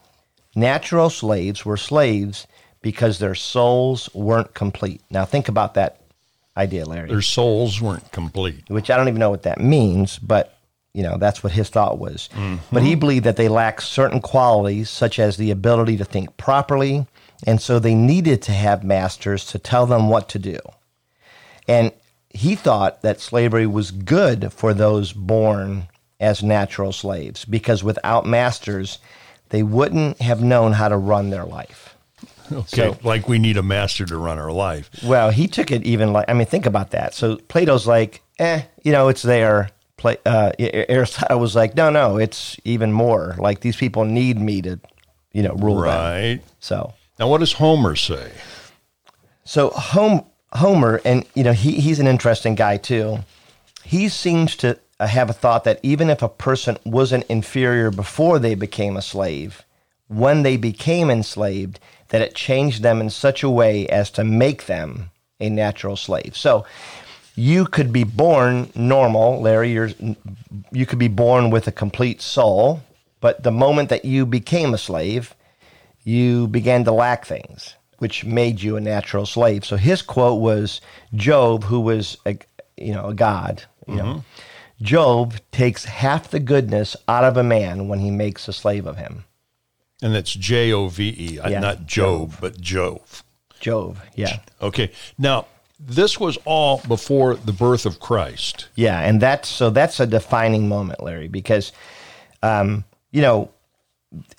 Natural 0.56 1.10
slaves 1.10 1.66
were 1.66 1.76
slaves 1.76 2.48
because 2.82 3.20
their 3.20 3.36
souls 3.36 4.10
weren't 4.14 4.54
complete. 4.54 5.02
Now, 5.10 5.26
think 5.26 5.50
about 5.50 5.74
that 5.74 5.98
Their 7.10 7.22
souls 7.22 7.82
weren't 7.82 8.12
complete. 8.12 8.64
Which 8.70 8.90
I 8.90 8.98
don't 8.98 9.08
even 9.08 9.20
know 9.20 9.30
what 9.30 9.44
that 9.44 9.60
means, 9.60 10.20
but 10.20 10.58
you 10.94 11.04
know 11.04 11.18
that's 11.18 11.44
what 11.44 11.54
his 11.54 11.70
thought 11.70 12.00
was. 12.00 12.30
Mm-hmm. 12.34 12.58
But 12.72 12.84
he 12.84 12.96
believed 12.96 13.26
that 13.26 13.38
they 13.38 13.50
lacked 13.50 13.84
certain 13.84 14.22
qualities, 14.22 14.90
such 14.90 15.20
as 15.20 15.38
the 15.38 15.52
ability 15.52 15.98
to 15.98 16.06
think 16.06 16.36
properly, 16.38 17.08
and 17.46 17.62
so 17.62 17.80
they 17.80 17.96
needed 17.96 18.42
to 18.44 18.52
have 18.52 18.84
masters 18.84 19.46
to 19.48 19.60
tell 19.60 19.86
them 19.86 20.10
what 20.10 20.30
to 20.30 20.40
do. 20.40 20.60
And 21.68 21.92
he 22.30 22.56
thought 22.56 23.02
that 23.02 23.20
slavery 23.20 23.68
was 23.68 23.92
good 23.92 24.54
for 24.54 24.74
those 24.74 25.14
born 25.14 25.88
as 26.20 26.44
natural 26.44 26.92
slaves 26.92 27.46
because 27.46 27.84
without 27.84 28.26
masters, 28.26 29.00
they 29.50 29.64
wouldn't 29.64 30.22
have 30.22 30.42
known 30.42 30.74
how 30.74 30.88
to 30.88 30.98
run 30.98 31.30
their 31.30 31.46
life. 31.46 31.91
Okay, 32.52 32.92
so, 32.92 32.98
like 33.04 33.28
we 33.28 33.40
need 33.40 33.58
a 33.58 33.64
master 33.64 34.06
to 34.06 34.18
run 34.18 34.38
our 34.38 34.52
life. 34.52 34.90
Well, 35.04 35.32
he 35.32 35.48
took 35.48 35.72
it 35.72 35.84
even 35.84 36.14
like 36.14 36.26
I 36.28 36.34
mean, 36.34 36.48
think 36.48 36.66
about 36.66 36.92
that. 36.92 37.14
So 37.14 37.38
Plato's 37.38 37.88
like, 37.88 38.22
eh, 38.40 38.64
you 38.84 38.92
know, 38.92 39.08
it's 39.08 39.22
there. 39.22 39.70
Play, 39.98 40.18
uh, 40.26 40.52
Aristotle 40.60 41.40
was 41.40 41.56
like, 41.56 41.76
no, 41.76 41.92
no, 41.92 42.18
it's 42.18 42.58
even 42.66 42.92
more. 42.92 43.36
Like 43.38 43.62
these 43.62 43.76
people 43.76 44.04
need 44.04 44.40
me 44.40 44.62
to, 44.64 44.80
you 45.32 45.44
know, 45.44 45.54
rule 45.54 45.80
right. 45.80 46.38
Them. 46.38 46.42
So 46.60 46.94
now, 47.20 47.28
what 47.28 47.40
does 47.40 47.54
Homer 47.54 47.96
say? 47.96 48.32
So 49.44 49.70
Home, 49.70 50.26
Homer, 50.54 51.02
and 51.06 51.26
you 51.36 51.44
know, 51.44 51.54
he 51.54 51.74
he's 51.74 52.00
an 52.00 52.08
interesting 52.08 52.56
guy 52.56 52.78
too. 52.78 53.20
He 53.84 54.10
seems 54.10 54.56
to 54.58 54.80
have 55.00 55.30
a 55.30 55.34
thought 55.34 55.64
that 55.64 55.80
even 55.84 56.10
if 56.10 56.22
a 56.22 56.30
person 56.30 56.78
wasn't 56.84 57.26
inferior 57.26 57.92
before 57.92 58.40
they 58.40 58.56
became 58.56 58.98
a 58.98 59.02
slave, 59.02 59.64
when 60.08 60.44
they 60.44 60.58
became 60.58 61.10
enslaved, 61.10 61.80
that 62.12 62.22
it 62.22 62.36
changed 62.36 62.84
them 62.84 63.02
in 63.02 63.10
such 63.10 63.42
a 63.42 63.50
way 63.50 63.88
as 63.88 64.12
to 64.12 64.24
make 64.24 64.68
them 64.68 65.10
a 65.40 65.50
natural 65.50 65.96
slave. 65.96 66.38
So 66.38 66.66
you 67.36 67.66
could 67.66 67.92
be 67.92 68.04
born 68.04 68.70
normal, 68.76 69.42
Larry. 69.42 69.72
You're, 69.72 69.90
you 70.72 70.86
could 70.86 71.00
be 71.00 71.08
born 71.08 71.50
with 71.50 71.68
a 71.68 71.72
complete 71.72 72.22
soul, 72.22 72.82
but 73.22 73.44
the 73.44 73.52
moment 73.52 73.90
that 73.90 74.06
you 74.06 74.26
became 74.26 74.74
a 74.74 74.78
slave, 74.78 75.34
you 76.04 76.48
began 76.48 76.84
to 76.84 76.92
lack 76.92 77.26
things, 77.26 77.76
which 78.00 78.26
made 78.26 78.62
you 78.62 78.76
a 78.76 78.82
natural 78.82 79.26
slave. 79.26 79.66
So 79.66 79.78
his 79.78 80.02
quote 80.02 80.42
was 80.42 80.82
Job, 81.16 81.64
who 81.64 81.80
was 81.80 82.18
a, 82.26 82.38
you 82.78 82.94
know 82.94 83.08
a 83.08 83.14
god. 83.14 83.64
You 83.88 83.96
mm-hmm. 83.96 84.06
know, 84.06 84.24
Job 84.82 85.36
takes 85.52 85.86
half 85.86 86.30
the 86.30 86.40
goodness 86.40 86.96
out 87.08 87.24
of 87.24 87.38
a 87.38 87.44
man 87.44 87.88
when 87.88 88.00
he 88.00 88.12
makes 88.12 88.48
a 88.48 88.54
slave 88.54 88.86
of 88.86 88.98
him. 88.98 89.24
And 90.02 90.16
that's 90.16 90.34
J 90.34 90.74
O 90.74 90.88
V 90.88 91.16
E, 91.18 91.40
uh, 91.40 91.60
not 91.60 91.86
Job, 91.86 92.36
but 92.42 92.60
Jove. 92.60 93.24
Jove, 93.60 94.02
yeah. 94.16 94.40
Okay. 94.62 94.92
Now, 95.18 95.46
this 95.80 96.20
was 96.20 96.38
all 96.46 96.82
before 96.88 97.36
the 97.36 97.54
birth 97.54 97.86
of 97.86 98.00
Christ. 98.00 98.70
Yeah, 98.76 99.00
and 99.00 99.22
that's 99.22 99.48
so 99.48 99.70
that's 99.70 100.00
a 100.00 100.08
defining 100.08 100.68
moment, 100.68 101.04
Larry, 101.04 101.28
because 101.28 101.72
um, 102.44 102.84
you 103.12 103.22
know, 103.22 103.52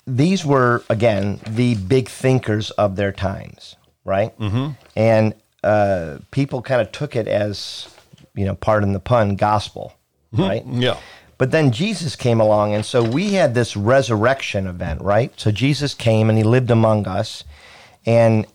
these 0.05 0.45
were 0.45 0.83
again 0.89 1.39
the 1.47 1.75
big 1.75 2.09
thinkers 2.09 2.71
of 2.71 2.95
their 2.95 3.11
times, 3.11 3.75
right? 4.03 4.37
Mm-hmm. 4.39 4.71
And 4.95 5.33
uh, 5.63 6.19
people 6.31 6.61
kind 6.61 6.81
of 6.81 6.91
took 6.91 7.15
it 7.15 7.27
as, 7.27 7.87
you 8.35 8.45
know, 8.45 8.55
pardon 8.55 8.91
the 8.91 8.99
pun, 8.99 9.35
gospel, 9.35 9.93
mm-hmm. 10.33 10.43
right? 10.43 10.65
Yeah. 10.65 10.97
But 11.43 11.51
then 11.51 11.73
Jesus 11.73 12.15
came 12.15 12.39
along, 12.39 12.73
and 12.73 12.85
so 12.85 13.03
we 13.03 13.33
had 13.33 13.53
this 13.53 13.75
resurrection 13.75 14.65
event, 14.65 15.01
right? 15.01 15.37
So 15.37 15.51
Jesus 15.51 15.93
came 15.93 16.29
and 16.29 16.37
he 16.37 16.43
lived 16.45 16.71
among 16.71 17.05
us, 17.05 17.43
and 18.05 18.45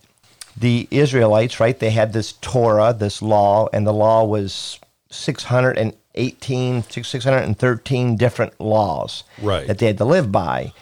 the 0.57 0.89
Israelites, 0.91 1.61
right? 1.61 1.79
They 1.79 1.91
had 1.91 2.15
this 2.15 2.33
Torah, 2.41 2.97
this 2.99 3.21
law, 3.21 3.69
and 3.75 3.87
the 3.87 3.93
law 3.93 4.25
was 4.25 4.81
618, 5.11 6.83
613 6.83 8.17
different 8.17 8.59
laws 8.59 9.25
right. 9.43 9.67
that 9.67 9.77
they 9.77 9.87
had 9.89 9.99
to 9.99 10.07
live 10.07 10.33
by, 10.33 10.73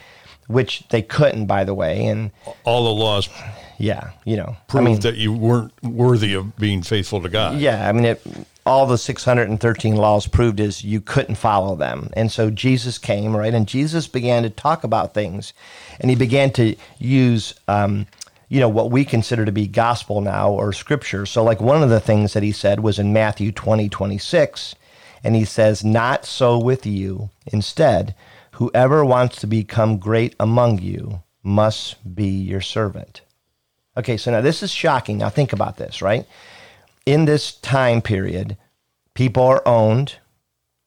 which 0.47 0.87
they 0.91 1.03
couldn't, 1.03 1.47
by 1.47 1.65
the 1.65 1.75
way. 1.75 2.07
And 2.07 2.31
all 2.63 2.85
the 2.85 3.03
laws 3.03 3.29
yeah, 3.79 4.13
you 4.25 4.37
know, 4.37 4.57
proved 4.69 4.87
I 4.87 4.91
mean, 4.93 5.01
that 5.01 5.17
you 5.17 5.33
weren't 5.33 5.73
worthy 5.83 6.35
of 6.35 6.57
being 6.57 6.83
faithful 6.83 7.21
to 7.23 7.29
God. 7.29 7.59
Yeah, 7.59 7.89
I 7.89 7.91
mean, 7.91 8.05
it, 8.05 8.23
all 8.67 8.87
the 8.87 8.99
613 8.99 9.97
laws 9.97 10.27
proved 10.27 10.61
is 10.61 10.85
you 10.85 11.01
couldn't 11.01 11.37
follow 11.37 11.77
them. 11.77 12.11
And 12.15 12.31
so 12.31 12.51
Jesus 12.51 12.99
came, 12.99 13.37
right? 13.37 13.55
And 13.55 13.69
Jesus 13.69 14.09
began 14.09 14.43
to 14.43 14.51
talk 14.51 14.85
about 14.85 15.15
things, 15.15 15.53
and 16.01 16.11
he 16.11 16.17
began 16.17 16.51
to 16.55 16.75
use, 16.99 17.55
um, 17.69 18.07
you 18.49 18.61
know, 18.61 18.69
what 18.69 18.91
we 18.91 19.05
consider 19.05 19.45
to 19.45 19.53
be 19.53 19.67
gospel 19.67 20.21
now 20.21 20.51
or 20.51 20.73
scripture. 20.73 21.25
So, 21.27 21.45
like, 21.45 21.61
one 21.61 21.83
of 21.83 21.91
the 21.91 22.01
things 22.01 22.33
that 22.33 22.43
he 22.43 22.53
said 22.53 22.81
was 22.81 22.99
in 22.99 23.13
Matthew 23.13 23.53
20, 23.53 23.89
26, 23.89 24.75
and 25.23 25.37
he 25.37 25.45
says, 25.45 25.85
Not 25.85 26.25
so 26.27 26.59
with 26.59 26.85
you. 26.85 27.31
Instead, 27.47 28.15
whoever 28.53 29.05
wants 29.05 29.41
to 29.41 29.47
become 29.47 29.99
great 29.99 30.35
among 30.41 30.81
you 30.81 31.23
must 31.43 32.15
be 32.15 32.29
your 32.29 32.61
servant. 32.61 33.23
Okay, 33.97 34.17
so 34.17 34.31
now 34.31 34.41
this 34.41 34.63
is 34.63 34.71
shocking. 34.71 35.19
Now 35.19 35.31
think 35.31 35.53
about 35.53 35.77
this, 35.77 36.03
right? 36.03 36.27
In 37.07 37.25
this 37.25 37.53
time 37.53 38.03
period, 38.03 38.57
people 39.15 39.45
are 39.45 39.67
owned 39.67 40.17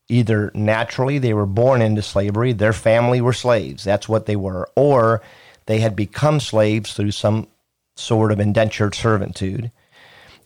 either 0.10 0.52
naturally, 0.54 1.20
they 1.20 1.34
were 1.34 1.46
born 1.46 1.82
into 1.82 2.02
slavery, 2.02 2.52
their 2.52 2.74
family 2.74 3.22
were 3.22 3.34
slaves, 3.34 3.84
that's 3.84 4.10
what 4.10 4.26
they 4.26 4.36
were, 4.36 4.68
or 4.76 5.22
they 5.68 5.80
had 5.80 5.96
become 5.96 6.40
slaves 6.40 6.94
through 6.94 7.12
some 7.12 7.48
sort 7.96 8.32
of 8.32 8.40
indentured 8.40 8.96
servitude. 8.96 9.72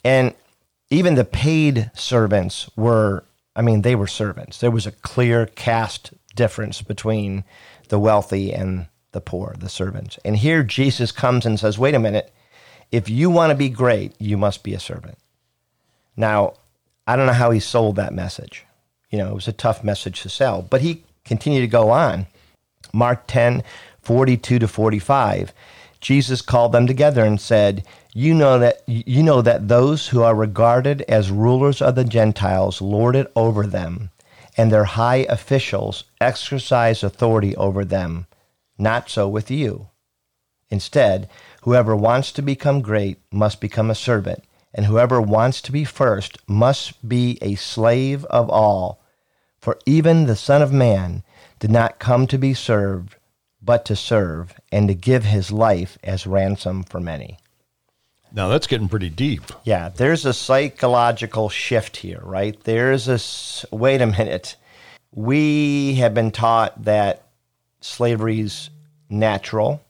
And 0.03 0.35
even 0.89 1.15
the 1.15 1.23
paid 1.23 1.89
servants 1.95 2.69
were, 2.75 3.23
I 3.55 3.61
mean, 3.61 3.81
they 3.81 3.95
were 3.95 4.07
servants. 4.07 4.59
There 4.59 4.71
was 4.71 4.85
a 4.85 4.91
clear 4.91 5.45
caste 5.45 6.13
difference 6.35 6.81
between 6.81 7.45
the 7.87 7.99
wealthy 7.99 8.53
and 8.53 8.87
the 9.13 9.21
poor, 9.21 9.55
the 9.57 9.69
servants. 9.69 10.19
And 10.25 10.35
here 10.35 10.63
Jesus 10.63 11.11
comes 11.11 11.45
and 11.45 11.59
says, 11.59 11.79
wait 11.79 11.95
a 11.95 11.99
minute 11.99 12.33
if 12.91 13.09
you 13.09 13.31
want 13.31 13.49
to 13.49 13.55
be 13.55 13.69
great, 13.69 14.13
you 14.19 14.37
must 14.37 14.61
be 14.61 14.75
a 14.75 14.79
servant. 14.79 15.17
Now, 16.15 16.53
I 17.07 17.15
don't 17.15 17.25
know 17.25 17.33
how 17.33 17.51
he 17.51 17.59
sold 17.59 17.95
that 17.95 18.13
message. 18.13 18.65
You 19.09 19.17
know, 19.17 19.29
it 19.29 19.35
was 19.35 19.47
a 19.47 19.53
tough 19.53 19.83
message 19.83 20.21
to 20.21 20.29
sell, 20.29 20.61
but 20.61 20.81
he 20.81 21.03
continued 21.25 21.61
to 21.61 21.67
go 21.67 21.89
on. 21.89 22.27
Mark 22.93 23.25
10, 23.27 23.63
42 24.01 24.59
to 24.59 24.67
45. 24.67 25.53
Jesus 26.01 26.41
called 26.41 26.71
them 26.71 26.87
together 26.87 27.23
and 27.23 27.39
said, 27.39 27.85
you 28.13 28.33
know 28.33 28.59
that 28.59 28.83
you 28.85 29.23
know 29.23 29.41
that 29.41 29.67
those 29.69 30.09
who 30.09 30.21
are 30.21 30.35
regarded 30.35 31.01
as 31.03 31.31
rulers 31.31 31.81
of 31.81 31.95
the 31.95 32.03
Gentiles 32.03 32.79
lord 32.79 33.15
it 33.15 33.31
over 33.35 33.65
them, 33.65 34.11
and 34.55 34.71
their 34.71 34.83
high 34.83 35.25
officials 35.29 36.03
exercise 36.21 37.03
authority 37.03 37.55
over 37.55 37.83
them. 37.83 38.27
Not 38.77 39.09
so 39.09 39.27
with 39.27 39.49
you. 39.49 39.87
Instead, 40.69 41.27
Whoever 41.63 41.95
wants 41.95 42.33
to 42.33 42.41
become 42.41 42.81
great 42.81 43.19
must 43.31 43.61
become 43.61 43.89
a 43.89 43.95
servant, 43.95 44.43
and 44.73 44.85
whoever 44.85 45.21
wants 45.21 45.61
to 45.61 45.71
be 45.71 45.83
first 45.83 46.37
must 46.47 47.07
be 47.07 47.37
a 47.41 47.55
slave 47.55 48.25
of 48.25 48.49
all. 48.49 49.01
For 49.59 49.79
even 49.85 50.25
the 50.25 50.35
Son 50.35 50.61
of 50.61 50.73
Man 50.73 51.23
did 51.59 51.71
not 51.71 51.99
come 51.99 52.27
to 52.27 52.37
be 52.37 52.53
served, 52.53 53.15
but 53.61 53.85
to 53.85 53.95
serve, 53.95 54.59
and 54.71 54.87
to 54.87 54.93
give 54.93 55.23
his 55.23 55.51
life 55.51 55.97
as 56.03 56.27
ransom 56.27 56.83
for 56.83 56.99
many. 56.99 57.37
Now 58.33 58.49
that's 58.49 58.67
getting 58.67 58.89
pretty 58.89 59.09
deep. 59.09 59.43
Yeah, 59.63 59.89
there's 59.89 60.25
a 60.25 60.33
psychological 60.33 61.49
shift 61.49 61.97
here, 61.97 62.19
right? 62.23 62.61
There's 62.63 63.07
a 63.07 63.19
wait 63.73 64.01
a 64.01 64.07
minute. 64.07 64.55
We 65.13 65.95
have 65.95 66.15
been 66.15 66.31
taught 66.31 66.83
that 66.85 67.23
slavery's 67.79 68.71
natural 69.09 69.81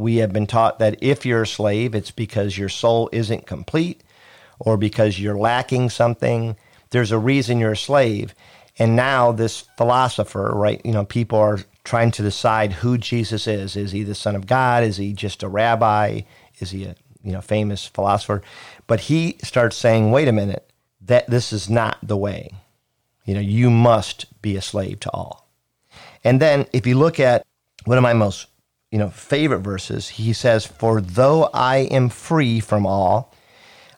we 0.00 0.16
have 0.16 0.32
been 0.32 0.46
taught 0.46 0.78
that 0.78 0.96
if 1.02 1.26
you're 1.26 1.42
a 1.42 1.46
slave, 1.46 1.94
it's 1.94 2.10
because 2.10 2.56
your 2.56 2.70
soul 2.70 3.10
isn't 3.12 3.46
complete 3.46 4.02
or 4.58 4.76
because 4.76 5.20
you're 5.20 5.36
lacking 5.36 5.90
something. 5.90 6.56
There's 6.88 7.12
a 7.12 7.18
reason 7.18 7.60
you're 7.60 7.72
a 7.72 7.76
slave. 7.76 8.34
And 8.78 8.96
now 8.96 9.30
this 9.30 9.60
philosopher, 9.76 10.52
right, 10.54 10.80
you 10.84 10.92
know, 10.92 11.04
people 11.04 11.38
are 11.38 11.60
trying 11.84 12.10
to 12.12 12.22
decide 12.22 12.72
who 12.72 12.96
Jesus 12.96 13.46
is. 13.46 13.76
Is 13.76 13.92
he 13.92 14.02
the 14.02 14.14
son 14.14 14.34
of 14.34 14.46
God? 14.46 14.84
Is 14.84 14.96
he 14.96 15.12
just 15.12 15.42
a 15.42 15.48
rabbi? 15.48 16.22
Is 16.60 16.70
he 16.70 16.84
a, 16.84 16.96
you 17.22 17.32
know, 17.32 17.42
famous 17.42 17.86
philosopher? 17.86 18.42
But 18.86 19.00
he 19.00 19.36
starts 19.42 19.76
saying, 19.76 20.10
"Wait 20.10 20.28
a 20.28 20.32
minute. 20.32 20.70
That 21.02 21.28
this 21.28 21.52
is 21.52 21.68
not 21.68 21.98
the 22.02 22.16
way. 22.16 22.50
You 23.24 23.34
know, 23.34 23.40
you 23.40 23.70
must 23.70 24.26
be 24.40 24.56
a 24.56 24.62
slave 24.62 25.00
to 25.00 25.10
all." 25.10 25.48
And 26.24 26.40
then 26.40 26.66
if 26.72 26.86
you 26.86 26.96
look 26.96 27.20
at 27.20 27.44
one 27.84 27.98
of 27.98 28.02
my 28.02 28.12
most 28.12 28.46
you 28.90 28.98
know, 28.98 29.10
favorite 29.10 29.60
verses, 29.60 30.08
he 30.08 30.32
says, 30.32 30.66
For 30.66 31.00
though 31.00 31.48
I 31.54 31.78
am 31.78 32.08
free 32.08 32.58
from 32.60 32.86
all, 32.86 33.32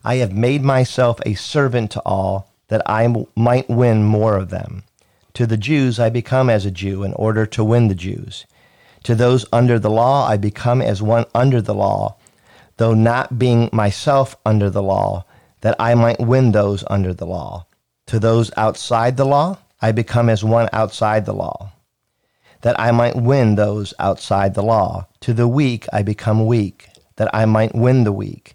I 0.05 0.17
have 0.17 0.33
made 0.33 0.63
myself 0.63 1.19
a 1.25 1.35
servant 1.35 1.91
to 1.93 2.03
all, 2.05 2.53
that 2.69 2.83
I 2.89 3.27
might 3.35 3.69
win 3.69 4.05
more 4.05 4.37
of 4.37 4.51
them. 4.51 4.85
To 5.35 5.47
the 5.47 5.57
Jews, 5.57 5.99
I 5.99 6.11
become 6.11 6.51
as 6.51 6.67
a 6.67 6.71
Jew 6.71 7.05
in 7.05 7.15
order 7.15 7.47
to 7.47 7.65
win 7.65 7.89
the 7.89 7.95
Jews. 7.95 8.47
To 9.05 9.15
those 9.15 9.47
under 9.53 9.79
the 9.79 9.91
law, 9.91 10.27
I 10.27 10.37
become 10.37 10.83
as 10.83 11.03
one 11.03 11.25
under 11.35 11.63
the 11.63 11.75
law, 11.75 12.17
though 12.77 12.95
not 12.95 13.39
being 13.39 13.71
myself 13.73 14.37
under 14.45 14.69
the 14.69 14.83
law, 14.83 15.25
that 15.63 15.77
I 15.79 15.95
might 15.95 16.21
win 16.21 16.53
those 16.53 16.85
under 16.89 17.15
the 17.15 17.27
law. 17.27 17.67
To 18.07 18.19
those 18.19 18.51
outside 18.57 19.17
the 19.17 19.25
law, 19.25 19.59
I 19.81 19.93
become 19.93 20.29
as 20.29 20.45
one 20.45 20.69
outside 20.73 21.25
the 21.25 21.35
law, 21.35 21.73
that 22.63 22.79
I 22.81 22.91
might 22.91 23.17
win 23.17 23.55
those 23.55 23.93
outside 23.99 24.55
the 24.55 24.63
law. 24.63 25.07
To 25.21 25.33
the 25.33 25.47
weak, 25.47 25.87
I 25.93 26.03
become 26.03 26.47
weak, 26.47 26.89
that 27.17 27.33
I 27.35 27.45
might 27.45 27.75
win 27.75 28.05
the 28.05 28.13
weak. 28.13 28.55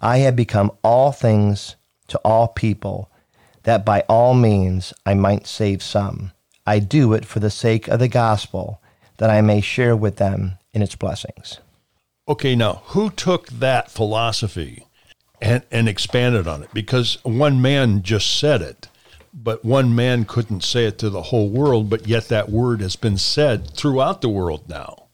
I 0.00 0.18
have 0.18 0.34
become 0.34 0.72
all 0.82 1.12
things 1.12 1.76
to 2.08 2.18
all 2.24 2.48
people, 2.48 3.10
that 3.64 3.84
by 3.84 4.00
all 4.08 4.34
means 4.34 4.92
I 5.06 5.14
might 5.14 5.46
save 5.46 5.82
some. 5.82 6.32
I 6.66 6.78
do 6.78 7.12
it 7.12 7.24
for 7.24 7.40
the 7.40 7.50
sake 7.50 7.88
of 7.88 7.98
the 7.98 8.08
gospel, 8.08 8.80
that 9.18 9.30
I 9.30 9.40
may 9.40 9.60
share 9.60 9.96
with 9.96 10.16
them 10.16 10.58
in 10.72 10.82
its 10.82 10.96
blessings. 10.96 11.58
Okay, 12.28 12.54
now 12.54 12.82
who 12.86 13.10
took 13.10 13.48
that 13.48 13.90
philosophy 13.90 14.86
and, 15.40 15.62
and 15.70 15.88
expanded 15.88 16.46
on 16.46 16.62
it? 16.62 16.70
Because 16.72 17.18
one 17.24 17.60
man 17.60 18.02
just 18.02 18.38
said 18.38 18.62
it, 18.62 18.88
but 19.32 19.64
one 19.64 19.94
man 19.94 20.24
couldn't 20.24 20.62
say 20.62 20.84
it 20.84 20.98
to 20.98 21.10
the 21.10 21.22
whole 21.22 21.48
world, 21.48 21.88
but 21.88 22.06
yet 22.06 22.28
that 22.28 22.50
word 22.50 22.80
has 22.80 22.96
been 22.96 23.16
said 23.16 23.70
throughout 23.70 24.20
the 24.20 24.28
world 24.28 24.68
now. 24.68 25.06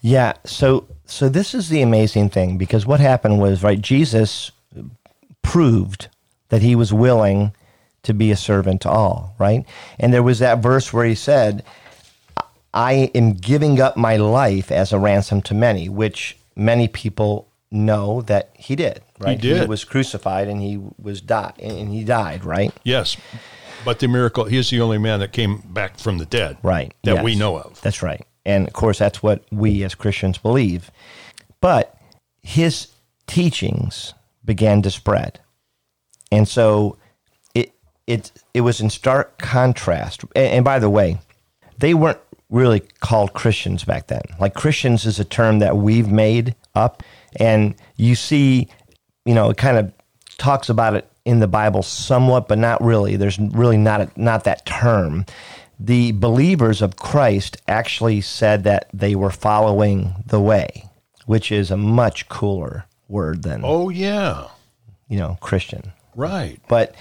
Yeah, 0.00 0.34
so 0.44 0.86
so 1.06 1.28
this 1.28 1.54
is 1.54 1.68
the 1.68 1.82
amazing 1.82 2.30
thing 2.30 2.58
because 2.58 2.86
what 2.86 3.00
happened 3.00 3.40
was 3.40 3.62
right 3.62 3.80
Jesus 3.80 4.50
proved 5.42 6.08
that 6.48 6.62
he 6.62 6.74
was 6.74 6.92
willing 6.92 7.52
to 8.02 8.12
be 8.12 8.30
a 8.30 8.36
servant 8.36 8.82
to 8.82 8.90
all, 8.90 9.34
right? 9.38 9.64
And 9.98 10.12
there 10.12 10.22
was 10.22 10.38
that 10.40 10.62
verse 10.62 10.92
where 10.92 11.06
he 11.06 11.14
said, 11.14 11.64
I 12.72 13.10
am 13.14 13.34
giving 13.34 13.80
up 13.80 13.96
my 13.96 14.16
life 14.16 14.70
as 14.70 14.92
a 14.92 14.98
ransom 14.98 15.42
to 15.42 15.54
many, 15.54 15.88
which 15.88 16.36
many 16.54 16.86
people 16.86 17.48
know 17.70 18.20
that 18.22 18.50
he 18.58 18.76
did, 18.76 19.00
right? 19.24 19.40
He 19.40 19.48
did. 19.48 19.62
He 19.62 19.66
was 19.66 19.84
crucified 19.84 20.48
and 20.48 20.60
he 20.60 20.80
was 20.98 21.20
died 21.20 21.54
and 21.58 21.90
he 21.90 22.04
died, 22.04 22.44
right? 22.44 22.72
Yes. 22.84 23.16
But 23.84 23.98
the 23.98 24.08
miracle, 24.08 24.44
he's 24.44 24.70
the 24.70 24.80
only 24.80 24.98
man 24.98 25.20
that 25.20 25.32
came 25.32 25.58
back 25.58 25.98
from 25.98 26.18
the 26.18 26.26
dead. 26.26 26.56
Right. 26.62 26.94
That 27.04 27.16
yes. 27.16 27.24
we 27.24 27.34
know 27.34 27.58
of. 27.58 27.80
That's 27.82 28.02
right. 28.02 28.24
And 28.46 28.66
of 28.66 28.72
course, 28.72 28.98
that's 28.98 29.22
what 29.22 29.44
we 29.50 29.82
as 29.84 29.94
Christians 29.94 30.38
believe. 30.38 30.90
But 31.60 31.98
his 32.42 32.88
teachings 33.26 34.14
began 34.44 34.82
to 34.82 34.90
spread. 34.90 35.40
And 36.30 36.46
so 36.48 36.98
it 37.54 37.72
it 38.06 38.32
it 38.52 38.62
was 38.62 38.80
in 38.80 38.90
stark 38.90 39.38
contrast. 39.38 40.24
And, 40.34 40.46
and 40.46 40.64
by 40.64 40.78
the 40.78 40.90
way, 40.90 41.18
they 41.78 41.94
weren't 41.94 42.20
really 42.50 42.80
called 43.00 43.32
Christians 43.32 43.84
back 43.84 44.06
then. 44.06 44.22
Like 44.38 44.54
Christians 44.54 45.06
is 45.06 45.18
a 45.18 45.24
term 45.24 45.58
that 45.58 45.76
we've 45.76 46.10
made 46.10 46.54
up 46.74 47.02
and 47.36 47.74
you 47.96 48.14
see, 48.14 48.68
you 49.24 49.34
know, 49.34 49.50
it 49.50 49.56
kind 49.56 49.76
of 49.76 49.92
talks 50.38 50.68
about 50.68 50.94
it 50.94 51.08
in 51.24 51.40
the 51.40 51.46
Bible 51.46 51.82
somewhat, 51.82 52.48
but 52.48 52.58
not 52.58 52.82
really. 52.82 53.16
There's 53.16 53.38
really 53.38 53.76
not 53.78 54.00
a, 54.02 54.10
not 54.16 54.44
that 54.44 54.66
term. 54.66 55.24
The 55.80 56.12
believers 56.12 56.82
of 56.82 56.96
Christ 56.96 57.56
actually 57.66 58.20
said 58.20 58.64
that 58.64 58.88
they 58.92 59.14
were 59.14 59.30
following 59.30 60.14
the 60.26 60.40
way, 60.40 60.88
which 61.26 61.50
is 61.50 61.70
a 61.70 61.76
much 61.76 62.28
cooler 62.28 62.84
word 63.08 63.42
than 63.42 63.62
Oh, 63.64 63.88
yeah. 63.88 64.48
you 65.08 65.18
know 65.18 65.36
Christian. 65.40 65.92
Right. 66.14 66.60
But 66.68 66.94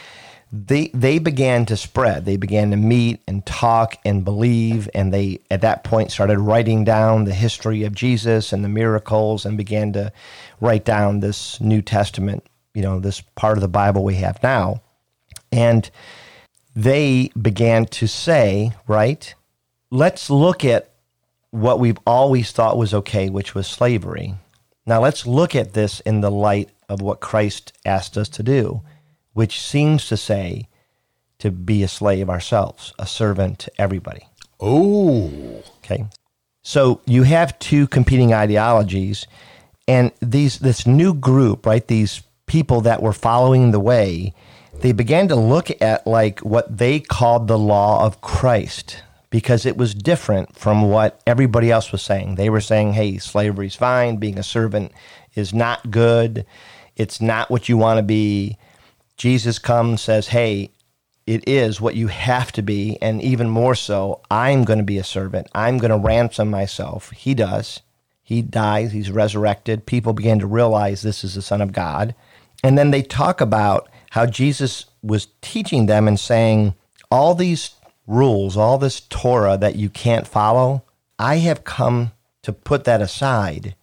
they 0.56 0.90
they 0.94 1.18
began 1.18 1.66
to 1.66 1.76
spread. 1.76 2.26
They 2.26 2.38
began 2.38 2.70
to 2.70 2.78
meet 2.78 3.22
and 3.28 3.44
talk 3.44 3.98
and 4.06 4.24
believe, 4.24 4.88
and 4.94 5.12
they 5.12 5.40
at 5.50 5.62
that 5.62 5.84
point 5.84 6.12
started 6.12 6.38
writing 6.38 6.84
down 6.84 7.24
the 7.24 7.34
history 7.34 7.84
of 7.84 7.96
Jesus 7.96 8.54
and 8.54 8.64
the 8.64 8.70
miracles, 8.70 9.46
and 9.46 9.58
began 9.58 9.92
to 9.94 10.14
write 10.62 10.86
down 10.86 11.20
this 11.22 11.60
New 11.60 11.82
Testament. 11.82 12.46
You 12.76 12.84
know, 12.84 13.00
this 13.00 13.22
part 13.36 13.58
of 13.58 13.62
the 13.62 13.68
Bible 13.68 14.04
we 14.04 14.16
have 14.16 14.44
now, 14.44 14.82
and 15.52 15.90
they 16.76 17.32
began 17.40 17.86
to 17.86 18.08
say, 18.08 18.74
right, 18.88 19.34
let's 19.90 20.30
look 20.30 20.64
at 20.64 20.92
what 21.50 21.80
we've 21.80 22.00
always 22.06 22.52
thought 22.52 22.78
was 22.78 22.94
okay, 22.94 23.30
which 23.30 23.56
was 23.56 23.66
slavery. 23.66 24.36
Now 24.86 25.02
let's 25.02 25.26
look 25.26 25.56
at 25.56 25.74
this 25.74 26.00
in 26.02 26.22
the 26.22 26.32
light 26.32 26.70
of 26.90 27.02
what 27.02 27.22
Christ 27.22 27.74
asked 27.86 28.18
us 28.18 28.30
to 28.30 28.44
do, 28.44 28.82
which 29.34 29.60
seems 29.60 30.08
to 30.08 30.18
say 30.18 30.68
to 31.40 31.52
be 31.52 31.84
a 31.84 31.88
slave 31.88 32.30
ourselves, 32.30 32.94
a 32.98 33.06
servant 33.06 33.60
to 33.60 33.72
everybody. 33.82 34.28
Oh. 34.60 35.62
Okay. 35.80 36.06
So 36.62 37.02
you 37.06 37.24
have 37.24 37.60
two 37.60 37.88
competing 37.88 38.34
ideologies 38.34 39.28
and 39.88 40.12
these 40.22 40.60
this 40.60 40.88
new 40.88 41.14
group, 41.14 41.66
right? 41.66 41.86
These 41.86 42.22
people 42.46 42.82
that 42.82 43.02
were 43.02 43.14
following 43.14 43.72
the 43.72 43.80
way, 43.80 44.34
they 44.80 44.94
began 44.94 45.28
to 45.28 45.36
look 45.36 45.70
at 45.82 46.08
like 46.08 46.40
what 46.40 46.78
they 46.78 47.00
called 47.02 47.48
the 47.48 47.60
law 47.60 48.06
of 48.06 48.22
Christ 48.22 49.04
because 49.30 49.66
it 49.66 49.76
was 49.76 49.94
different 49.94 50.56
from 50.56 50.90
what 50.90 51.22
everybody 51.28 51.72
else 51.72 51.92
was 51.92 52.02
saying. 52.02 52.36
They 52.36 52.50
were 52.50 52.62
saying, 52.62 52.94
"Hey, 52.94 53.18
slavery's 53.18 53.76
fine, 53.76 54.18
being 54.18 54.40
a 54.40 54.44
servant 54.44 54.94
is 55.36 55.54
not 55.54 55.92
good. 55.92 56.46
It's 56.96 57.20
not 57.20 57.50
what 57.50 57.68
you 57.68 57.76
want 57.76 57.98
to 57.98 58.04
be." 58.04 58.58
Jesus 59.18 59.60
comes 59.60 60.02
says, 60.02 60.28
"Hey, 60.28 60.72
it 61.26 61.48
is 61.48 61.80
what 61.80 61.96
you 61.96 62.08
have 62.08 62.52
to 62.54 62.62
be, 62.62 62.98
and 63.02 63.22
even 63.22 63.50
more 63.50 63.76
so, 63.76 64.22
I'm 64.30 64.66
going 64.66 64.80
to 64.80 64.84
be 64.84 64.98
a 64.98 65.04
servant. 65.04 65.48
I'm 65.56 65.78
going 65.78 65.92
to 65.92 65.98
ransom 65.98 66.50
myself. 66.50 67.12
He 67.12 67.34
does. 67.34 67.80
He 68.24 68.42
dies, 68.42 68.92
he's 68.92 69.12
resurrected. 69.12 69.86
People 69.86 70.14
begin 70.14 70.40
to 70.40 70.48
realize 70.48 71.02
this 71.02 71.24
is 71.24 71.36
the 71.36 71.42
Son 71.42 71.62
of 71.62 71.72
God. 71.72 72.16
And 72.64 72.78
then 72.78 72.92
they 72.92 73.02
talk 73.02 73.42
about 73.42 73.90
how 74.12 74.26
Jesus 74.26 74.86
was 75.02 75.28
teaching 75.42 75.86
them 75.86 76.08
and 76.08 76.20
saying, 76.20 76.74
All 77.12 77.36
these 77.36 77.72
rules, 78.08 78.56
all 78.56 78.78
this 78.78 79.02
Torah 79.02 79.58
that 79.58 79.76
you 79.76 79.90
can't 79.90 80.28
follow, 80.28 80.84
I 81.20 81.38
have 81.38 81.64
come 81.64 82.12
to 82.44 82.54
put 82.54 82.86
that 82.86 83.02
aside. 83.02 83.76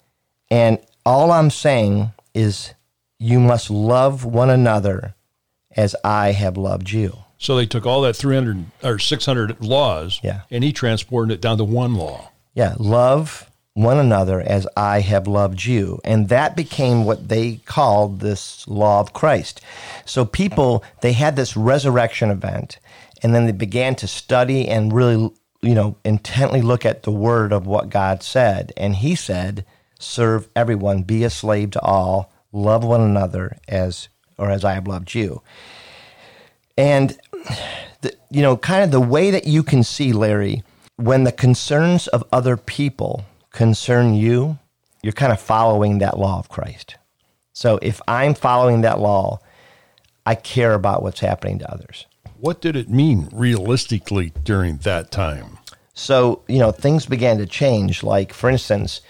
And 0.51 0.79
all 1.05 1.31
I'm 1.31 1.51
saying 1.51 2.13
is, 2.35 2.75
you 3.19 3.39
must 3.39 3.71
love 3.71 4.25
one 4.25 4.49
another 4.49 5.15
as 5.77 5.95
I 6.05 6.33
have 6.33 6.57
loved 6.57 6.91
you. 6.91 7.17
So 7.39 7.57
they 7.57 7.67
took 7.67 7.87
all 7.87 8.03
that 8.03 8.17
300 8.17 8.67
or 8.83 8.99
600 8.99 9.61
laws 9.65 10.21
Yeah. 10.23 10.41
and 10.51 10.63
he 10.63 10.73
transported 10.73 11.33
it 11.33 11.41
down 11.41 11.59
to 11.59 11.65
one 11.65 11.95
law. 11.95 12.31
Yeah, 12.55 12.75
love 12.79 13.51
one 13.75 13.99
another 13.99 14.41
as 14.41 14.67
I 14.77 15.01
have 15.01 15.27
loved 15.27 15.65
you. 15.65 16.01
And 16.05 16.29
that 16.29 16.57
became 16.57 17.05
what 17.05 17.29
they 17.29 17.61
called 17.65 18.21
this 18.21 18.67
law 18.69 19.01
of 19.01 19.13
Christ. 19.13 19.61
So 20.05 20.25
people, 20.25 20.83
they 21.01 21.13
had 21.13 21.37
this 21.37 21.57
resurrection 21.57 22.31
event, 22.31 22.79
and 23.23 23.35
then 23.35 23.47
they 23.47 23.53
began 23.53 23.95
to 23.97 24.07
study 24.07 24.69
and 24.69 24.93
really, 24.93 25.31
you 25.63 25.75
know, 25.75 25.97
intently 26.05 26.61
look 26.63 26.85
at 26.85 27.05
the 27.05 27.13
word 27.13 27.53
of 27.53 27.67
what 27.67 27.89
God 27.91 28.23
said. 28.23 28.73
And 28.77 28.97
He 28.97 29.15
said, 29.15 29.65
serve 29.99 30.49
everyone, 30.57 31.03
be 31.05 31.23
a 31.25 31.31
slave 31.31 31.71
to 31.71 31.81
all, 31.81 32.33
love 32.53 32.83
one 32.85 33.01
another 33.03 33.57
as, 33.69 34.09
or 34.41 34.51
as 34.51 34.65
I 34.65 34.73
have 34.73 34.89
loved 34.89 35.15
you. 35.15 35.43
And, 36.77 37.17
the, 38.01 38.15
you 38.31 38.43
know, 38.43 38.57
kind 38.57 38.83
of 38.83 38.91
the 38.91 39.01
way 39.01 39.31
that 39.31 39.47
you 39.47 39.63
can 39.63 39.85
see, 39.85 40.13
Larry, 40.13 40.63
when 40.97 41.25
the 41.25 41.33
concerns 41.33 42.09
of 42.09 42.25
other 42.33 42.57
people 42.57 43.25
concern 43.53 44.15
you, 44.15 44.59
you're 45.03 45.13
kind 45.13 45.33
of 45.33 45.41
following 45.41 45.99
that 45.99 46.19
law 46.19 46.39
of 46.39 46.49
Christ. 46.49 46.97
So 47.53 47.79
if 47.83 48.01
I'm 48.09 48.35
following 48.35 48.81
that 48.81 48.99
law, 48.99 49.41
I 50.25 50.35
care 50.35 50.75
about 50.75 51.03
what's 51.03 51.21
happening 51.21 51.59
to 51.59 51.71
others. 51.71 52.07
What 52.39 52.61
did 52.61 52.77
it 52.77 52.89
mean 52.89 53.29
realistically 53.33 54.33
during 54.45 54.79
that 54.79 55.11
time? 55.11 55.59
So, 55.93 56.43
you 56.49 56.59
know, 56.59 56.73
things 56.73 57.05
began 57.05 57.37
to 57.39 57.47
change. 57.47 58.03
Like, 58.03 58.33
for 58.33 58.49
instance, 58.49 59.03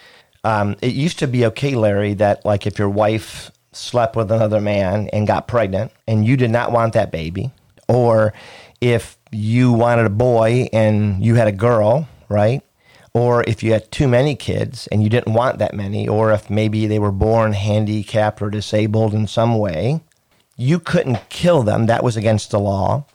um, 0.42 0.76
it 0.82 0.94
used 0.94 1.18
to 1.20 1.28
be 1.28 1.46
okay, 1.46 1.74
Larry, 1.76 2.14
that 2.14 2.44
like 2.44 2.66
if 2.66 2.78
your 2.78 2.88
wife 2.88 3.52
slept 3.72 4.16
with 4.16 4.30
another 4.30 4.60
man 4.60 5.08
and 5.12 5.26
got 5.26 5.48
pregnant 5.48 5.92
and 6.06 6.26
you 6.26 6.36
did 6.36 6.50
not 6.50 6.72
want 6.72 6.92
that 6.94 7.10
baby, 7.12 7.52
or 7.88 8.32
if 8.80 9.18
you 9.30 9.72
wanted 9.72 10.06
a 10.06 10.10
boy 10.10 10.68
and 10.72 11.24
you 11.24 11.34
had 11.34 11.48
a 11.48 11.52
girl, 11.52 12.08
right? 12.28 12.62
Or 13.12 13.42
if 13.44 13.62
you 13.62 13.72
had 13.72 13.90
too 13.90 14.06
many 14.06 14.36
kids 14.36 14.86
and 14.88 15.02
you 15.02 15.08
didn't 15.08 15.34
want 15.34 15.58
that 15.58 15.74
many, 15.74 16.06
or 16.08 16.32
if 16.32 16.48
maybe 16.48 16.86
they 16.86 16.98
were 16.98 17.12
born 17.12 17.52
handicapped 17.52 18.40
or 18.40 18.50
disabled 18.50 19.14
in 19.14 19.26
some 19.26 19.58
way, 19.58 20.00
you 20.56 20.78
couldn't 20.78 21.28
kill 21.28 21.62
them. 21.62 21.86
That 21.86 22.04
was 22.04 22.16
against 22.16 22.50
the 22.50 22.60
law. 22.60 23.06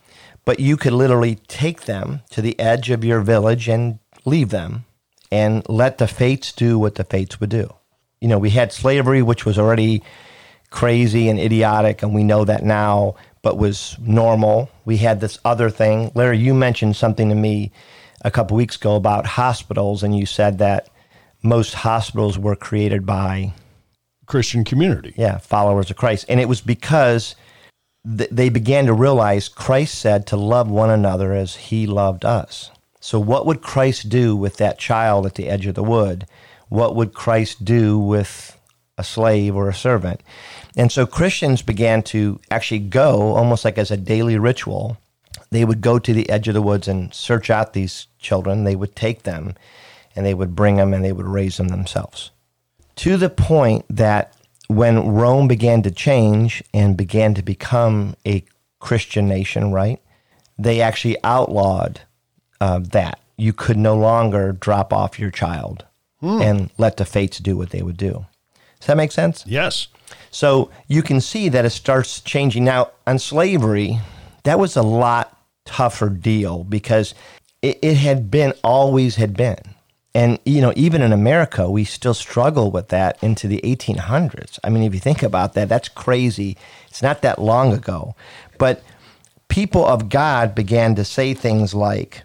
But 0.44 0.60
you 0.60 0.78
could 0.78 0.94
literally 0.94 1.36
take 1.48 1.82
them 1.86 2.22
to 2.32 2.42
the 2.42 2.60
edge 2.60 2.90
of 2.90 3.04
your 3.04 3.22
village 3.22 3.68
and 3.68 4.00
leave 4.26 4.50
them 4.50 4.86
and 5.32 5.68
let 5.68 5.98
the 5.98 6.08
fates 6.08 6.52
do 6.52 6.78
what 6.78 6.96
the 6.96 7.04
fates 7.04 7.40
would 7.40 7.50
do. 7.50 7.74
You 8.22 8.28
know, 8.28 8.38
we 8.38 8.52
had 8.52 8.72
slavery, 8.72 9.22
which 9.22 9.46
was 9.46 9.58
already 9.58 10.04
crazy 10.76 11.30
and 11.30 11.40
idiotic, 11.40 12.04
and 12.04 12.14
we 12.14 12.24
know 12.24 12.44
that 12.46 12.64
now. 12.64 13.16
but 13.42 13.58
was 13.58 13.96
normal. 14.02 14.70
We 14.86 14.98
had 14.98 15.22
this 15.22 15.38
other 15.46 15.70
thing. 15.70 16.12
Larry, 16.16 16.40
you 16.40 16.54
mentioned 16.56 16.96
something 16.96 17.30
to 17.30 17.36
me 17.36 17.72
a 18.24 18.32
couple 18.32 18.58
weeks 18.58 18.76
ago 18.76 18.96
about 18.96 19.26
hospitals, 19.26 20.02
and 20.02 20.18
you 20.18 20.26
said 20.26 20.58
that 20.58 20.90
most 21.44 21.76
hospitals 21.76 22.40
were 22.40 22.56
created 22.56 23.06
by 23.06 23.54
Christian 24.26 24.64
community. 24.66 25.14
Yeah, 25.16 25.38
followers 25.38 25.92
of 25.92 25.98
Christ. 25.98 26.26
And 26.28 26.40
it 26.40 26.50
was 26.50 26.60
because 26.60 27.36
th- 28.18 28.32
they 28.32 28.50
began 28.50 28.88
to 28.88 28.94
realize 28.94 29.48
Christ 29.48 30.00
said 30.00 30.26
to 30.28 30.38
love 30.38 30.68
one 30.68 30.90
another 30.90 31.34
as 31.34 31.56
he 31.56 31.86
loved 31.86 32.26
us. 32.26 32.72
So, 33.00 33.20
what 33.20 33.46
would 33.46 33.62
Christ 33.62 34.10
do 34.10 34.36
with 34.36 34.58
that 34.58 34.80
child 34.80 35.28
at 35.28 35.36
the 35.36 35.48
edge 35.48 35.68
of 35.68 35.76
the 35.76 35.84
wood? 35.84 36.26
What 36.70 36.96
would 36.96 37.14
Christ 37.14 37.64
do 37.64 38.00
with 38.00 38.58
a 38.98 39.04
slave 39.04 39.56
or 39.56 39.70
a 39.70 39.74
servant? 39.76 40.22
And 40.76 40.92
so 40.92 41.06
Christians 41.06 41.62
began 41.62 42.04
to 42.04 42.40
actually 42.52 42.80
go 42.80 43.34
almost 43.34 43.64
like 43.64 43.78
as 43.78 43.92
a 43.92 43.98
daily 43.98 44.38
ritual. 44.38 44.98
They 45.52 45.64
would 45.64 45.82
go 45.82 46.00
to 46.00 46.14
the 46.14 46.30
edge 46.30 46.48
of 46.48 46.54
the 46.54 46.62
woods 46.62 46.88
and 46.88 47.14
search 47.14 47.50
out 47.50 47.74
these 47.74 48.08
children. 48.20 48.64
They 48.64 48.76
would 48.76 48.96
take 48.96 49.24
them 49.24 49.56
and 50.16 50.26
they 50.26 50.34
would 50.34 50.56
bring 50.56 50.78
them 50.78 50.94
and 50.94 51.04
they 51.04 51.14
would 51.14 51.28
raise 51.28 51.58
them 51.58 51.70
themselves. 51.70 52.32
To 52.98 53.18
the 53.18 53.30
point 53.30 53.86
that 53.90 54.34
when 54.68 55.14
Rome 55.14 55.48
began 55.48 55.82
to 55.84 55.92
change 55.92 56.64
and 56.74 56.98
began 56.98 57.34
to 57.36 57.42
become 57.42 58.16
a 58.26 58.44
Christian 58.80 59.28
nation, 59.28 59.72
right, 59.72 60.02
they 60.58 60.82
actually 60.82 61.18
outlawed 61.24 62.02
uh, 62.62 62.80
that. 62.80 63.20
You 63.38 63.52
could 63.52 63.78
no 63.78 63.98
longer 63.98 64.54
drop 64.54 64.94
off 64.94 65.20
your 65.20 65.32
child 65.32 65.84
hmm. 66.22 66.42
and 66.42 66.70
let 66.78 66.96
the 66.96 67.04
fates 67.04 67.40
do 67.40 67.58
what 67.58 67.72
they 67.72 67.82
would 67.82 67.98
do. 67.98 68.26
Does 68.80 68.88
that 68.88 68.98
make 68.98 69.12
sense? 69.12 69.44
Yes. 69.48 69.88
So 70.32 70.70
you 70.88 71.02
can 71.02 71.22
see 71.22 71.50
that 71.50 71.66
it 71.66 71.70
starts 71.70 72.22
changing. 72.22 72.66
Now, 72.66 72.92
on 73.08 73.20
slavery, 73.20 74.00
that 74.44 74.60
was 74.60 74.76
a 74.76 74.84
lot 74.84 75.38
tougher 75.66 76.10
deal 76.10 76.64
because 76.64 77.16
it, 77.62 77.80
it 77.82 77.96
had 77.96 78.30
been, 78.30 78.54
always 78.64 79.16
had 79.16 79.36
been. 79.36 79.58
And, 80.14 80.40
you 80.46 80.62
know, 80.62 80.72
even 80.78 81.02
in 81.02 81.12
America, 81.12 81.70
we 81.70 81.84
still 81.84 82.14
struggle 82.14 82.72
with 82.72 82.88
that 82.88 83.22
into 83.22 83.48
the 83.48 83.60
1800s. 83.64 84.60
I 84.64 84.70
mean, 84.70 84.84
if 84.84 84.94
you 84.94 85.00
think 85.00 85.22
about 85.22 85.54
that, 85.56 85.68
that's 85.68 85.90
crazy. 85.90 86.56
It's 86.88 87.02
not 87.02 87.22
that 87.24 87.40
long 87.40 87.74
ago. 87.74 88.16
But 88.58 88.82
people 89.50 89.86
of 89.86 90.08
God 90.08 90.56
began 90.56 90.96
to 90.96 91.04
say 91.04 91.34
things 91.34 91.74
like, 91.74 92.24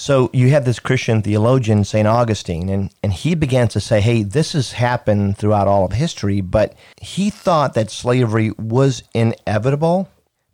so 0.00 0.30
you 0.32 0.50
have 0.50 0.64
this 0.64 0.78
Christian 0.78 1.22
theologian, 1.22 1.82
St. 1.82 2.06
Augustine, 2.06 2.68
and, 2.68 2.94
and 3.02 3.12
he 3.12 3.34
began 3.34 3.66
to 3.66 3.80
say, 3.80 4.00
hey, 4.00 4.22
this 4.22 4.52
has 4.52 4.70
happened 4.70 5.36
throughout 5.36 5.66
all 5.66 5.84
of 5.84 5.90
history, 5.90 6.40
but 6.40 6.76
he 7.02 7.30
thought 7.30 7.74
that 7.74 7.90
slavery 7.90 8.52
was 8.52 9.02
inevitable, 9.12 10.08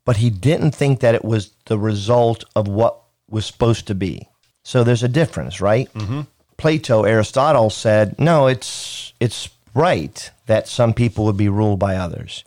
but 0.07 0.17
he 0.17 0.31
didn't 0.31 0.71
think 0.71 1.01
that 1.01 1.15
it 1.15 1.27
was 1.27 1.51
the 1.67 1.79
result 1.79 2.45
of 2.57 2.69
what 2.69 2.99
was 3.29 3.45
supposed 3.45 3.87
to 3.89 3.95
be. 3.95 4.27
So 4.63 4.83
there's 4.83 5.03
a 5.03 5.09
difference, 5.09 5.61
right? 5.61 5.93
Mm-hmm. 5.93 6.23
Plato, 6.57 7.03
Aristotle 7.05 7.69
said, 7.69 8.19
no, 8.19 8.47
it's, 8.47 9.13
it's 9.21 9.51
right 9.75 10.31
that 10.47 10.69
some 10.69 10.95
people 10.95 11.27
would 11.27 11.37
be 11.37 11.51
ruled 11.51 11.79
by 11.79 11.97
others. 11.97 12.45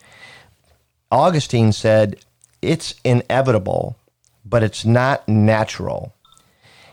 Augustine 1.12 1.74
said, 1.74 2.16
it's 2.64 2.96
inevitable, 3.04 3.98
but 4.44 4.64
it's 4.64 4.84
not 4.84 5.30
natural. 5.30 6.16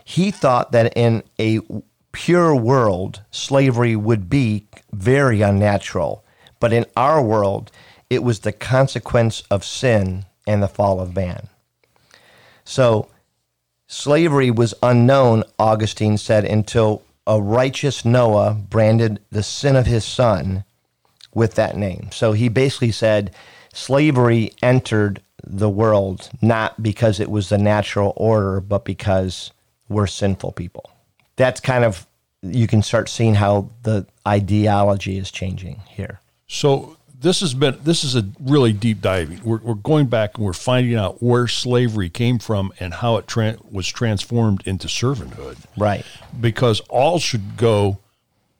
He 0.05 0.31
thought 0.31 0.71
that 0.71 0.95
in 0.95 1.23
a 1.39 1.59
pure 2.11 2.55
world, 2.55 3.21
slavery 3.31 3.95
would 3.95 4.29
be 4.29 4.67
very 4.93 5.41
unnatural. 5.41 6.23
But 6.61 6.71
in 6.71 6.85
our 6.95 7.21
world, 7.21 7.71
it 8.09 8.23
was 8.23 8.39
the 8.39 8.53
consequence 8.53 9.43
of 9.51 9.65
sin 9.65 10.25
and 10.47 10.63
the 10.63 10.67
fall 10.67 11.01
of 11.01 11.15
man. 11.15 11.49
So 12.63 13.09
slavery 13.87 14.51
was 14.51 14.73
unknown, 14.81 15.43
Augustine 15.59 16.17
said, 16.17 16.45
until 16.45 17.03
a 17.27 17.41
righteous 17.41 18.05
Noah 18.05 18.53
branded 18.53 19.19
the 19.31 19.43
sin 19.43 19.75
of 19.75 19.87
his 19.87 20.05
son 20.05 20.63
with 21.33 21.55
that 21.55 21.75
name. 21.75 22.09
So 22.11 22.31
he 22.33 22.47
basically 22.47 22.91
said 22.91 23.33
slavery 23.73 24.53
entered 24.61 25.21
the 25.43 25.69
world 25.69 26.29
not 26.41 26.81
because 26.81 27.19
it 27.19 27.29
was 27.29 27.49
the 27.49 27.57
natural 27.57 28.13
order, 28.15 28.61
but 28.61 28.85
because 28.85 29.51
we're 29.89 30.07
sinful 30.07 30.53
people. 30.53 30.89
That's 31.35 31.59
kind 31.59 31.83
of, 31.83 32.07
you 32.41 32.67
can 32.67 32.81
start 32.81 33.09
seeing 33.09 33.35
how 33.35 33.69
the 33.83 34.05
ideology 34.27 35.17
is 35.17 35.31
changing 35.31 35.81
here. 35.87 36.19
So 36.47 36.97
this 37.19 37.39
has 37.39 37.53
been 37.53 37.77
this 37.83 38.03
is 38.03 38.15
a 38.15 38.23
really 38.39 38.71
deep 38.71 39.01
diving. 39.01 39.41
We're, 39.43 39.57
we're 39.57 39.73
going 39.73 40.07
back 40.07 40.37
and 40.37 40.45
we're 40.45 40.53
finding 40.53 40.95
out 40.95 41.23
where 41.23 41.47
slavery 41.47 42.09
came 42.09 42.39
from 42.39 42.71
and 42.79 42.93
how 42.93 43.17
it 43.17 43.27
tra- 43.27 43.57
was 43.69 43.87
transformed 43.87 44.61
into 44.65 44.87
servanthood. 44.87 45.57
Right. 45.77 46.05
Because 46.39 46.81
all 46.81 47.19
should 47.19 47.57
go 47.57 47.99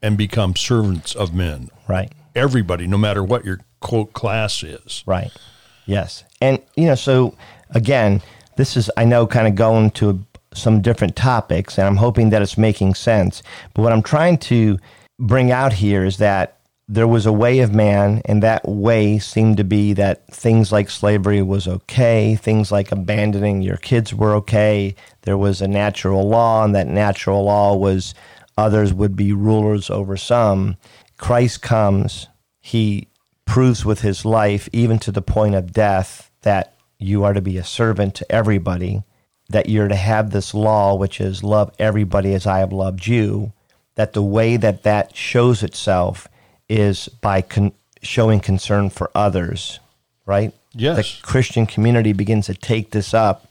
and 0.02 0.18
become 0.18 0.56
servants 0.56 1.14
of 1.16 1.34
men. 1.34 1.70
Right. 1.88 2.12
Everybody, 2.34 2.88
no 2.88 2.98
matter 2.98 3.24
what 3.24 3.46
your 3.46 3.60
quote 3.82 4.14
class 4.14 4.64
is. 4.64 5.04
Right. 5.06 5.32
Yes. 5.86 6.24
And 6.42 6.60
you 6.76 6.88
know, 6.88 6.96
so 6.96 7.38
again, 7.70 8.22
this 8.58 8.76
is 8.78 8.90
I 8.98 9.06
know 9.06 9.28
kind 9.28 9.48
of 9.48 9.56
going 9.56 9.92
to 9.92 10.26
some 10.56 10.82
different 10.82 11.16
topics, 11.16 11.78
and 11.78 11.88
I'm 11.88 11.98
hoping 11.98 12.30
that 12.30 12.42
it's 12.42 12.58
making 12.58 12.96
sense. 12.96 13.44
But 13.74 13.84
what 13.84 13.94
I'm 13.94 14.04
trying 14.04 14.38
to 14.40 14.78
bring 15.20 15.52
out 15.52 15.74
here 15.74 16.04
is 16.06 16.18
that 16.18 16.60
there 16.88 17.08
was 17.08 17.26
a 17.26 17.34
way 17.34 17.60
of 17.60 17.74
man, 17.74 18.22
and 18.26 18.44
that 18.44 18.68
way 18.68 19.18
seemed 19.18 19.58
to 19.58 19.64
be 19.64 19.94
that 19.94 20.28
things 20.28 20.72
like 20.72 20.90
slavery 20.90 21.42
was 21.42 21.68
okay, 21.68 22.36
things 22.36 22.72
like 22.72 22.92
abandoning 22.92 23.62
your 23.62 23.78
kids 23.78 24.14
were 24.14 24.36
okay. 24.36 24.96
There 25.24 25.38
was 25.38 25.62
a 25.62 25.68
natural 25.68 26.28
law, 26.28 26.64
and 26.64 26.76
that 26.76 26.88
natural 26.88 27.44
law 27.44 27.76
was 27.76 28.14
others 28.58 28.94
would 28.94 29.16
be 29.16 29.34
rulers 29.34 29.90
over 29.90 30.16
some. 30.16 30.78
Christ 31.18 31.62
comes, 31.62 32.28
he 32.62 33.08
proves 33.46 33.84
with 33.84 34.02
his 34.02 34.26
life, 34.26 34.70
even 34.72 35.00
to 35.00 35.12
the 35.12 35.22
point 35.22 35.56
of 35.56 35.74
death, 35.74 36.30
that 36.42 36.76
you 37.00 37.24
are 37.24 37.34
to 37.34 37.42
be 37.42 37.58
a 37.58 37.64
servant 37.64 38.16
to 38.16 38.32
everybody, 38.32 39.04
that 39.50 39.70
you're 39.70 39.88
to 39.88 39.96
have 39.96 40.32
this 40.32 40.54
law, 40.54 40.96
which 40.96 41.22
is 41.22 41.44
love 41.44 41.74
everybody 41.78 42.34
as 42.34 42.48
I 42.48 42.60
have 42.60 42.74
loved 42.74 43.06
you, 43.06 43.54
that 43.96 44.14
the 44.14 44.24
way 44.24 44.58
that 44.58 44.84
that 44.84 45.16
shows 45.16 45.64
itself 45.64 46.28
is 46.68 47.08
by 47.08 47.42
con- 47.42 47.74
showing 48.02 48.40
concern 48.40 48.90
for 48.90 49.12
others, 49.14 49.80
right? 50.26 50.54
Yes. 50.74 50.98
The 50.98 51.22
Christian 51.24 51.66
community 51.66 52.14
begins 52.14 52.48
to 52.48 52.54
take 52.54 52.92
this 52.92 53.14
up. 53.14 53.50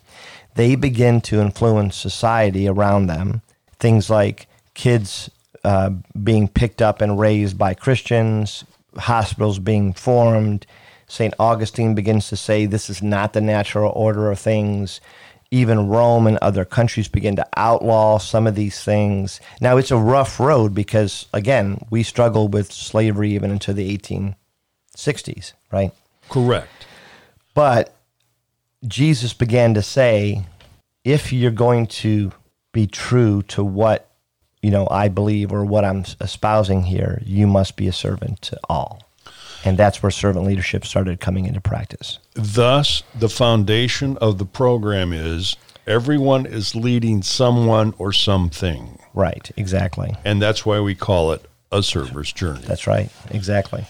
They 0.56 0.74
begin 0.74 1.20
to 1.22 1.40
influence 1.40 1.96
society 1.96 2.68
around 2.68 3.06
them. 3.06 3.42
Things 3.78 4.10
like 4.10 4.46
kids 4.74 5.30
uh, 5.64 5.90
being 6.22 6.48
picked 6.48 6.82
up 6.82 7.00
and 7.00 7.18
raised 7.18 7.56
by 7.56 7.74
Christians, 7.74 8.64
hospitals 8.96 9.58
being 9.58 9.92
formed. 9.92 10.66
St. 11.06 11.34
Augustine 11.38 11.94
begins 11.94 12.28
to 12.28 12.36
say 12.36 12.66
this 12.66 12.90
is 12.90 13.02
not 13.02 13.32
the 13.32 13.40
natural 13.40 13.92
order 13.94 14.30
of 14.30 14.38
things 14.38 15.00
even 15.54 15.88
Rome 15.88 16.26
and 16.26 16.36
other 16.38 16.64
countries 16.64 17.06
begin 17.06 17.36
to 17.36 17.46
outlaw 17.56 18.18
some 18.18 18.48
of 18.48 18.56
these 18.56 18.82
things. 18.82 19.40
Now, 19.60 19.76
it's 19.76 19.92
a 19.92 19.96
rough 19.96 20.40
road 20.40 20.74
because, 20.74 21.26
again, 21.32 21.78
we 21.90 22.02
struggled 22.02 22.52
with 22.52 22.72
slavery 22.72 23.30
even 23.34 23.52
into 23.52 23.72
the 23.72 23.96
1860s, 23.96 25.52
right? 25.70 25.92
Correct. 26.28 26.88
But 27.54 27.94
Jesus 28.84 29.32
began 29.32 29.74
to 29.74 29.82
say, 29.82 30.44
if 31.04 31.32
you're 31.32 31.52
going 31.52 31.86
to 31.86 32.32
be 32.72 32.88
true 32.88 33.42
to 33.42 33.62
what 33.62 34.10
you 34.60 34.72
know 34.72 34.88
I 34.90 35.06
believe 35.06 35.52
or 35.52 35.64
what 35.64 35.84
I'm 35.84 36.04
espousing 36.20 36.82
here, 36.82 37.22
you 37.24 37.46
must 37.46 37.76
be 37.76 37.86
a 37.86 37.92
servant 37.92 38.42
to 38.42 38.58
all. 38.68 39.03
And 39.64 39.78
that's 39.78 40.02
where 40.02 40.10
servant 40.10 40.46
leadership 40.46 40.84
started 40.84 41.20
coming 41.20 41.46
into 41.46 41.60
practice. 41.60 42.18
Thus, 42.34 43.02
the 43.14 43.28
foundation 43.28 44.18
of 44.18 44.38
the 44.38 44.44
program 44.44 45.12
is 45.12 45.56
everyone 45.86 46.46
is 46.46 46.74
leading 46.74 47.22
someone 47.22 47.94
or 47.98 48.12
something. 48.12 48.98
Right, 49.14 49.50
exactly. 49.56 50.14
And 50.24 50.42
that's 50.42 50.66
why 50.66 50.80
we 50.80 50.94
call 50.94 51.32
it 51.32 51.48
a 51.72 51.82
server's 51.82 52.32
journey. 52.32 52.62
That's 52.66 52.86
right, 52.86 53.10
exactly. 53.30 53.86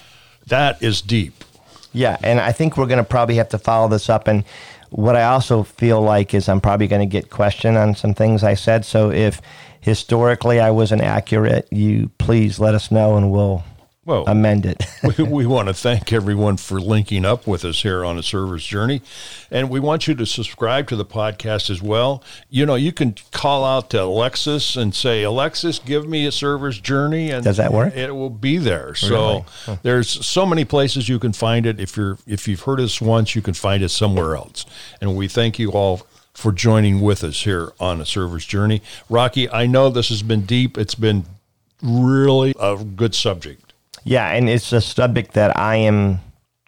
That 0.46 0.82
is 0.82 1.00
deep. 1.00 1.44
Yeah, 1.92 2.16
and 2.22 2.40
I 2.40 2.52
think 2.52 2.76
we're 2.76 2.86
going 2.86 2.98
to 2.98 3.04
probably 3.04 3.36
have 3.36 3.48
to 3.50 3.58
follow 3.58 3.88
this 3.88 4.08
up. 4.08 4.26
And 4.26 4.44
what 4.90 5.16
I 5.16 5.24
also 5.24 5.62
feel 5.62 6.00
like 6.00 6.34
is 6.34 6.48
I'm 6.48 6.60
probably 6.60 6.86
going 6.86 7.08
to 7.08 7.12
get 7.12 7.30
questioned 7.30 7.76
on 7.76 7.94
some 7.94 8.14
things 8.14 8.44
I 8.44 8.54
said. 8.54 8.84
So 8.84 9.10
if 9.10 9.40
historically 9.80 10.60
I 10.60 10.70
wasn't 10.70 11.02
accurate, 11.02 11.68
you 11.72 12.10
please 12.18 12.58
let 12.58 12.74
us 12.74 12.90
know 12.90 13.16
and 13.16 13.30
we'll 13.30 13.64
well, 14.04 14.24
amend 14.26 14.66
it. 14.66 14.84
we, 15.18 15.24
we 15.24 15.46
want 15.54 15.68
to 15.68 15.74
thank 15.74 16.12
everyone 16.12 16.56
for 16.56 16.80
linking 16.80 17.24
up 17.24 17.46
with 17.46 17.64
us 17.64 17.82
here 17.82 18.04
on 18.04 18.18
a 18.18 18.22
server's 18.22 18.64
journey. 18.64 19.02
And 19.50 19.70
we 19.70 19.80
want 19.80 20.06
you 20.06 20.14
to 20.14 20.26
subscribe 20.26 20.88
to 20.88 20.96
the 20.96 21.04
podcast 21.04 21.70
as 21.70 21.80
well. 21.80 22.22
You 22.50 22.66
know, 22.66 22.74
you 22.74 22.92
can 22.92 23.14
call 23.30 23.64
out 23.64 23.90
to 23.90 24.02
Alexis 24.02 24.76
and 24.76 24.94
say, 24.94 25.22
Alexis, 25.22 25.78
give 25.78 26.06
me 26.06 26.26
a 26.26 26.32
server's 26.32 26.78
journey. 26.78 27.30
And 27.30 27.44
Does 27.44 27.56
that 27.56 27.72
work? 27.72 27.94
It 27.96 28.14
will 28.14 28.30
be 28.30 28.58
there. 28.58 28.86
Really? 28.86 28.94
So 28.94 29.46
huh. 29.64 29.76
there's 29.82 30.26
so 30.26 30.44
many 30.44 30.64
places 30.64 31.08
you 31.08 31.18
can 31.18 31.32
find 31.32 31.66
it. 31.66 31.80
If 31.80 31.96
you're 31.96 32.18
if 32.26 32.46
you've 32.46 32.62
heard 32.62 32.80
us 32.80 33.00
once, 33.00 33.34
you 33.34 33.42
can 33.42 33.54
find 33.54 33.82
it 33.82 33.90
somewhere 33.90 34.36
else. 34.36 34.66
And 35.00 35.16
we 35.16 35.28
thank 35.28 35.58
you 35.58 35.72
all 35.72 36.06
for 36.34 36.50
joining 36.52 37.00
with 37.00 37.22
us 37.22 37.44
here 37.44 37.72
on 37.78 38.00
a 38.00 38.06
server's 38.06 38.44
journey. 38.44 38.82
Rocky, 39.08 39.48
I 39.48 39.66
know 39.66 39.88
this 39.88 40.08
has 40.08 40.22
been 40.22 40.42
deep. 40.42 40.76
It's 40.76 40.96
been 40.96 41.24
really 41.82 42.54
a 42.58 42.84
good 42.84 43.14
subject. 43.14 43.63
Yeah, 44.04 44.30
and 44.30 44.48
it's 44.48 44.72
a 44.72 44.80
subject 44.80 45.32
that 45.32 45.58
I 45.58 45.76
am 45.76 46.20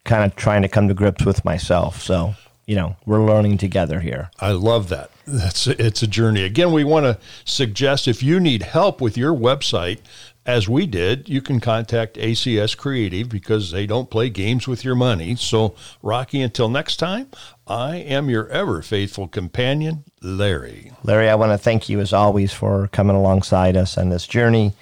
kind 0.04 0.24
of 0.24 0.36
trying 0.36 0.62
to 0.62 0.68
come 0.68 0.88
to 0.88 0.94
grips 0.94 1.24
with 1.24 1.44
myself. 1.44 2.00
So, 2.00 2.34
you 2.66 2.76
know, 2.76 2.96
we're 3.04 3.24
learning 3.24 3.58
together 3.58 4.00
here. 4.00 4.30
I 4.40 4.52
love 4.52 4.88
that. 4.88 5.10
That's 5.26 5.66
it's 5.66 6.02
a 6.02 6.06
journey. 6.06 6.42
Again, 6.44 6.72
we 6.72 6.84
want 6.84 7.04
to 7.04 7.18
suggest 7.44 8.08
if 8.08 8.22
you 8.22 8.40
need 8.40 8.62
help 8.62 9.00
with 9.00 9.18
your 9.18 9.34
website, 9.34 9.98
as 10.46 10.68
we 10.68 10.86
did, 10.86 11.28
you 11.28 11.42
can 11.42 11.58
contact 11.58 12.16
ACS 12.16 12.76
Creative 12.76 13.28
because 13.28 13.72
they 13.72 13.84
don't 13.84 14.08
play 14.08 14.30
games 14.30 14.68
with 14.68 14.84
your 14.84 14.94
money. 14.94 15.34
So, 15.34 15.74
Rocky, 16.02 16.40
until 16.40 16.68
next 16.68 16.96
time, 16.98 17.28
I 17.66 17.96
am 17.96 18.30
your 18.30 18.48
ever 18.50 18.80
faithful 18.80 19.26
companion, 19.26 20.04
Larry. 20.22 20.92
Larry, 21.02 21.28
I 21.28 21.34
want 21.34 21.50
to 21.50 21.58
thank 21.58 21.88
you 21.88 21.98
as 21.98 22.12
always 22.12 22.52
for 22.52 22.86
coming 22.88 23.16
alongside 23.16 23.76
us 23.76 23.98
on 23.98 24.10
this 24.10 24.26
journey. 24.26 24.72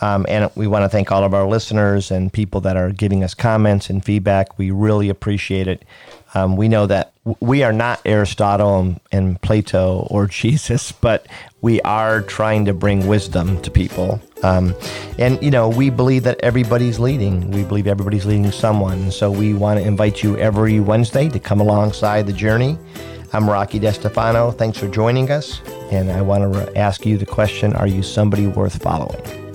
Um, 0.00 0.24
and 0.28 0.50
we 0.54 0.66
want 0.66 0.84
to 0.84 0.88
thank 0.88 1.12
all 1.12 1.24
of 1.24 1.34
our 1.34 1.46
listeners 1.46 2.10
and 2.10 2.32
people 2.32 2.60
that 2.62 2.76
are 2.76 2.90
giving 2.90 3.22
us 3.22 3.34
comments 3.34 3.90
and 3.90 4.04
feedback. 4.04 4.58
We 4.58 4.70
really 4.70 5.08
appreciate 5.08 5.68
it. 5.68 5.84
Um, 6.34 6.56
we 6.56 6.68
know 6.68 6.86
that 6.86 7.12
we 7.40 7.62
are 7.64 7.72
not 7.72 8.00
Aristotle 8.04 8.78
and, 8.78 9.00
and, 9.10 9.42
Plato 9.42 10.06
or 10.10 10.26
Jesus, 10.40 10.92
but 10.92 11.26
we 11.60 11.80
are 11.82 12.22
trying 12.22 12.64
to 12.66 12.72
bring 12.72 13.06
wisdom 13.06 13.60
to 13.62 13.70
people. 13.70 14.20
Um, 14.42 14.74
and, 15.18 15.42
you 15.42 15.50
know, 15.50 15.68
we 15.68 15.90
believe 15.90 16.22
that 16.22 16.40
everybody's 16.40 16.98
leading. 16.98 17.50
We 17.50 17.64
believe 17.64 17.86
everybody's 17.86 18.24
leading 18.24 18.50
someone. 18.52 19.10
So 19.10 19.30
we 19.30 19.54
want 19.54 19.80
to 19.80 19.86
invite 19.86 20.22
you 20.22 20.38
every 20.38 20.80
Wednesday 20.80 21.28
to 21.28 21.38
come 21.38 21.60
alongside 21.60 22.26
the 22.26 22.32
journey. 22.32 22.78
I'm 23.32 23.48
Rocky 23.48 23.78
DeStefano. 23.78 24.56
Thanks 24.56 24.78
for 24.78 24.88
joining 24.88 25.30
us. 25.30 25.60
And 25.90 26.10
I 26.10 26.22
want 26.22 26.52
to 26.52 26.78
ask 26.78 27.04
you 27.04 27.18
the 27.18 27.26
question 27.26 27.74
Are 27.74 27.86
you 27.86 28.02
somebody 28.02 28.46
worth 28.46 28.82
following? 28.82 29.49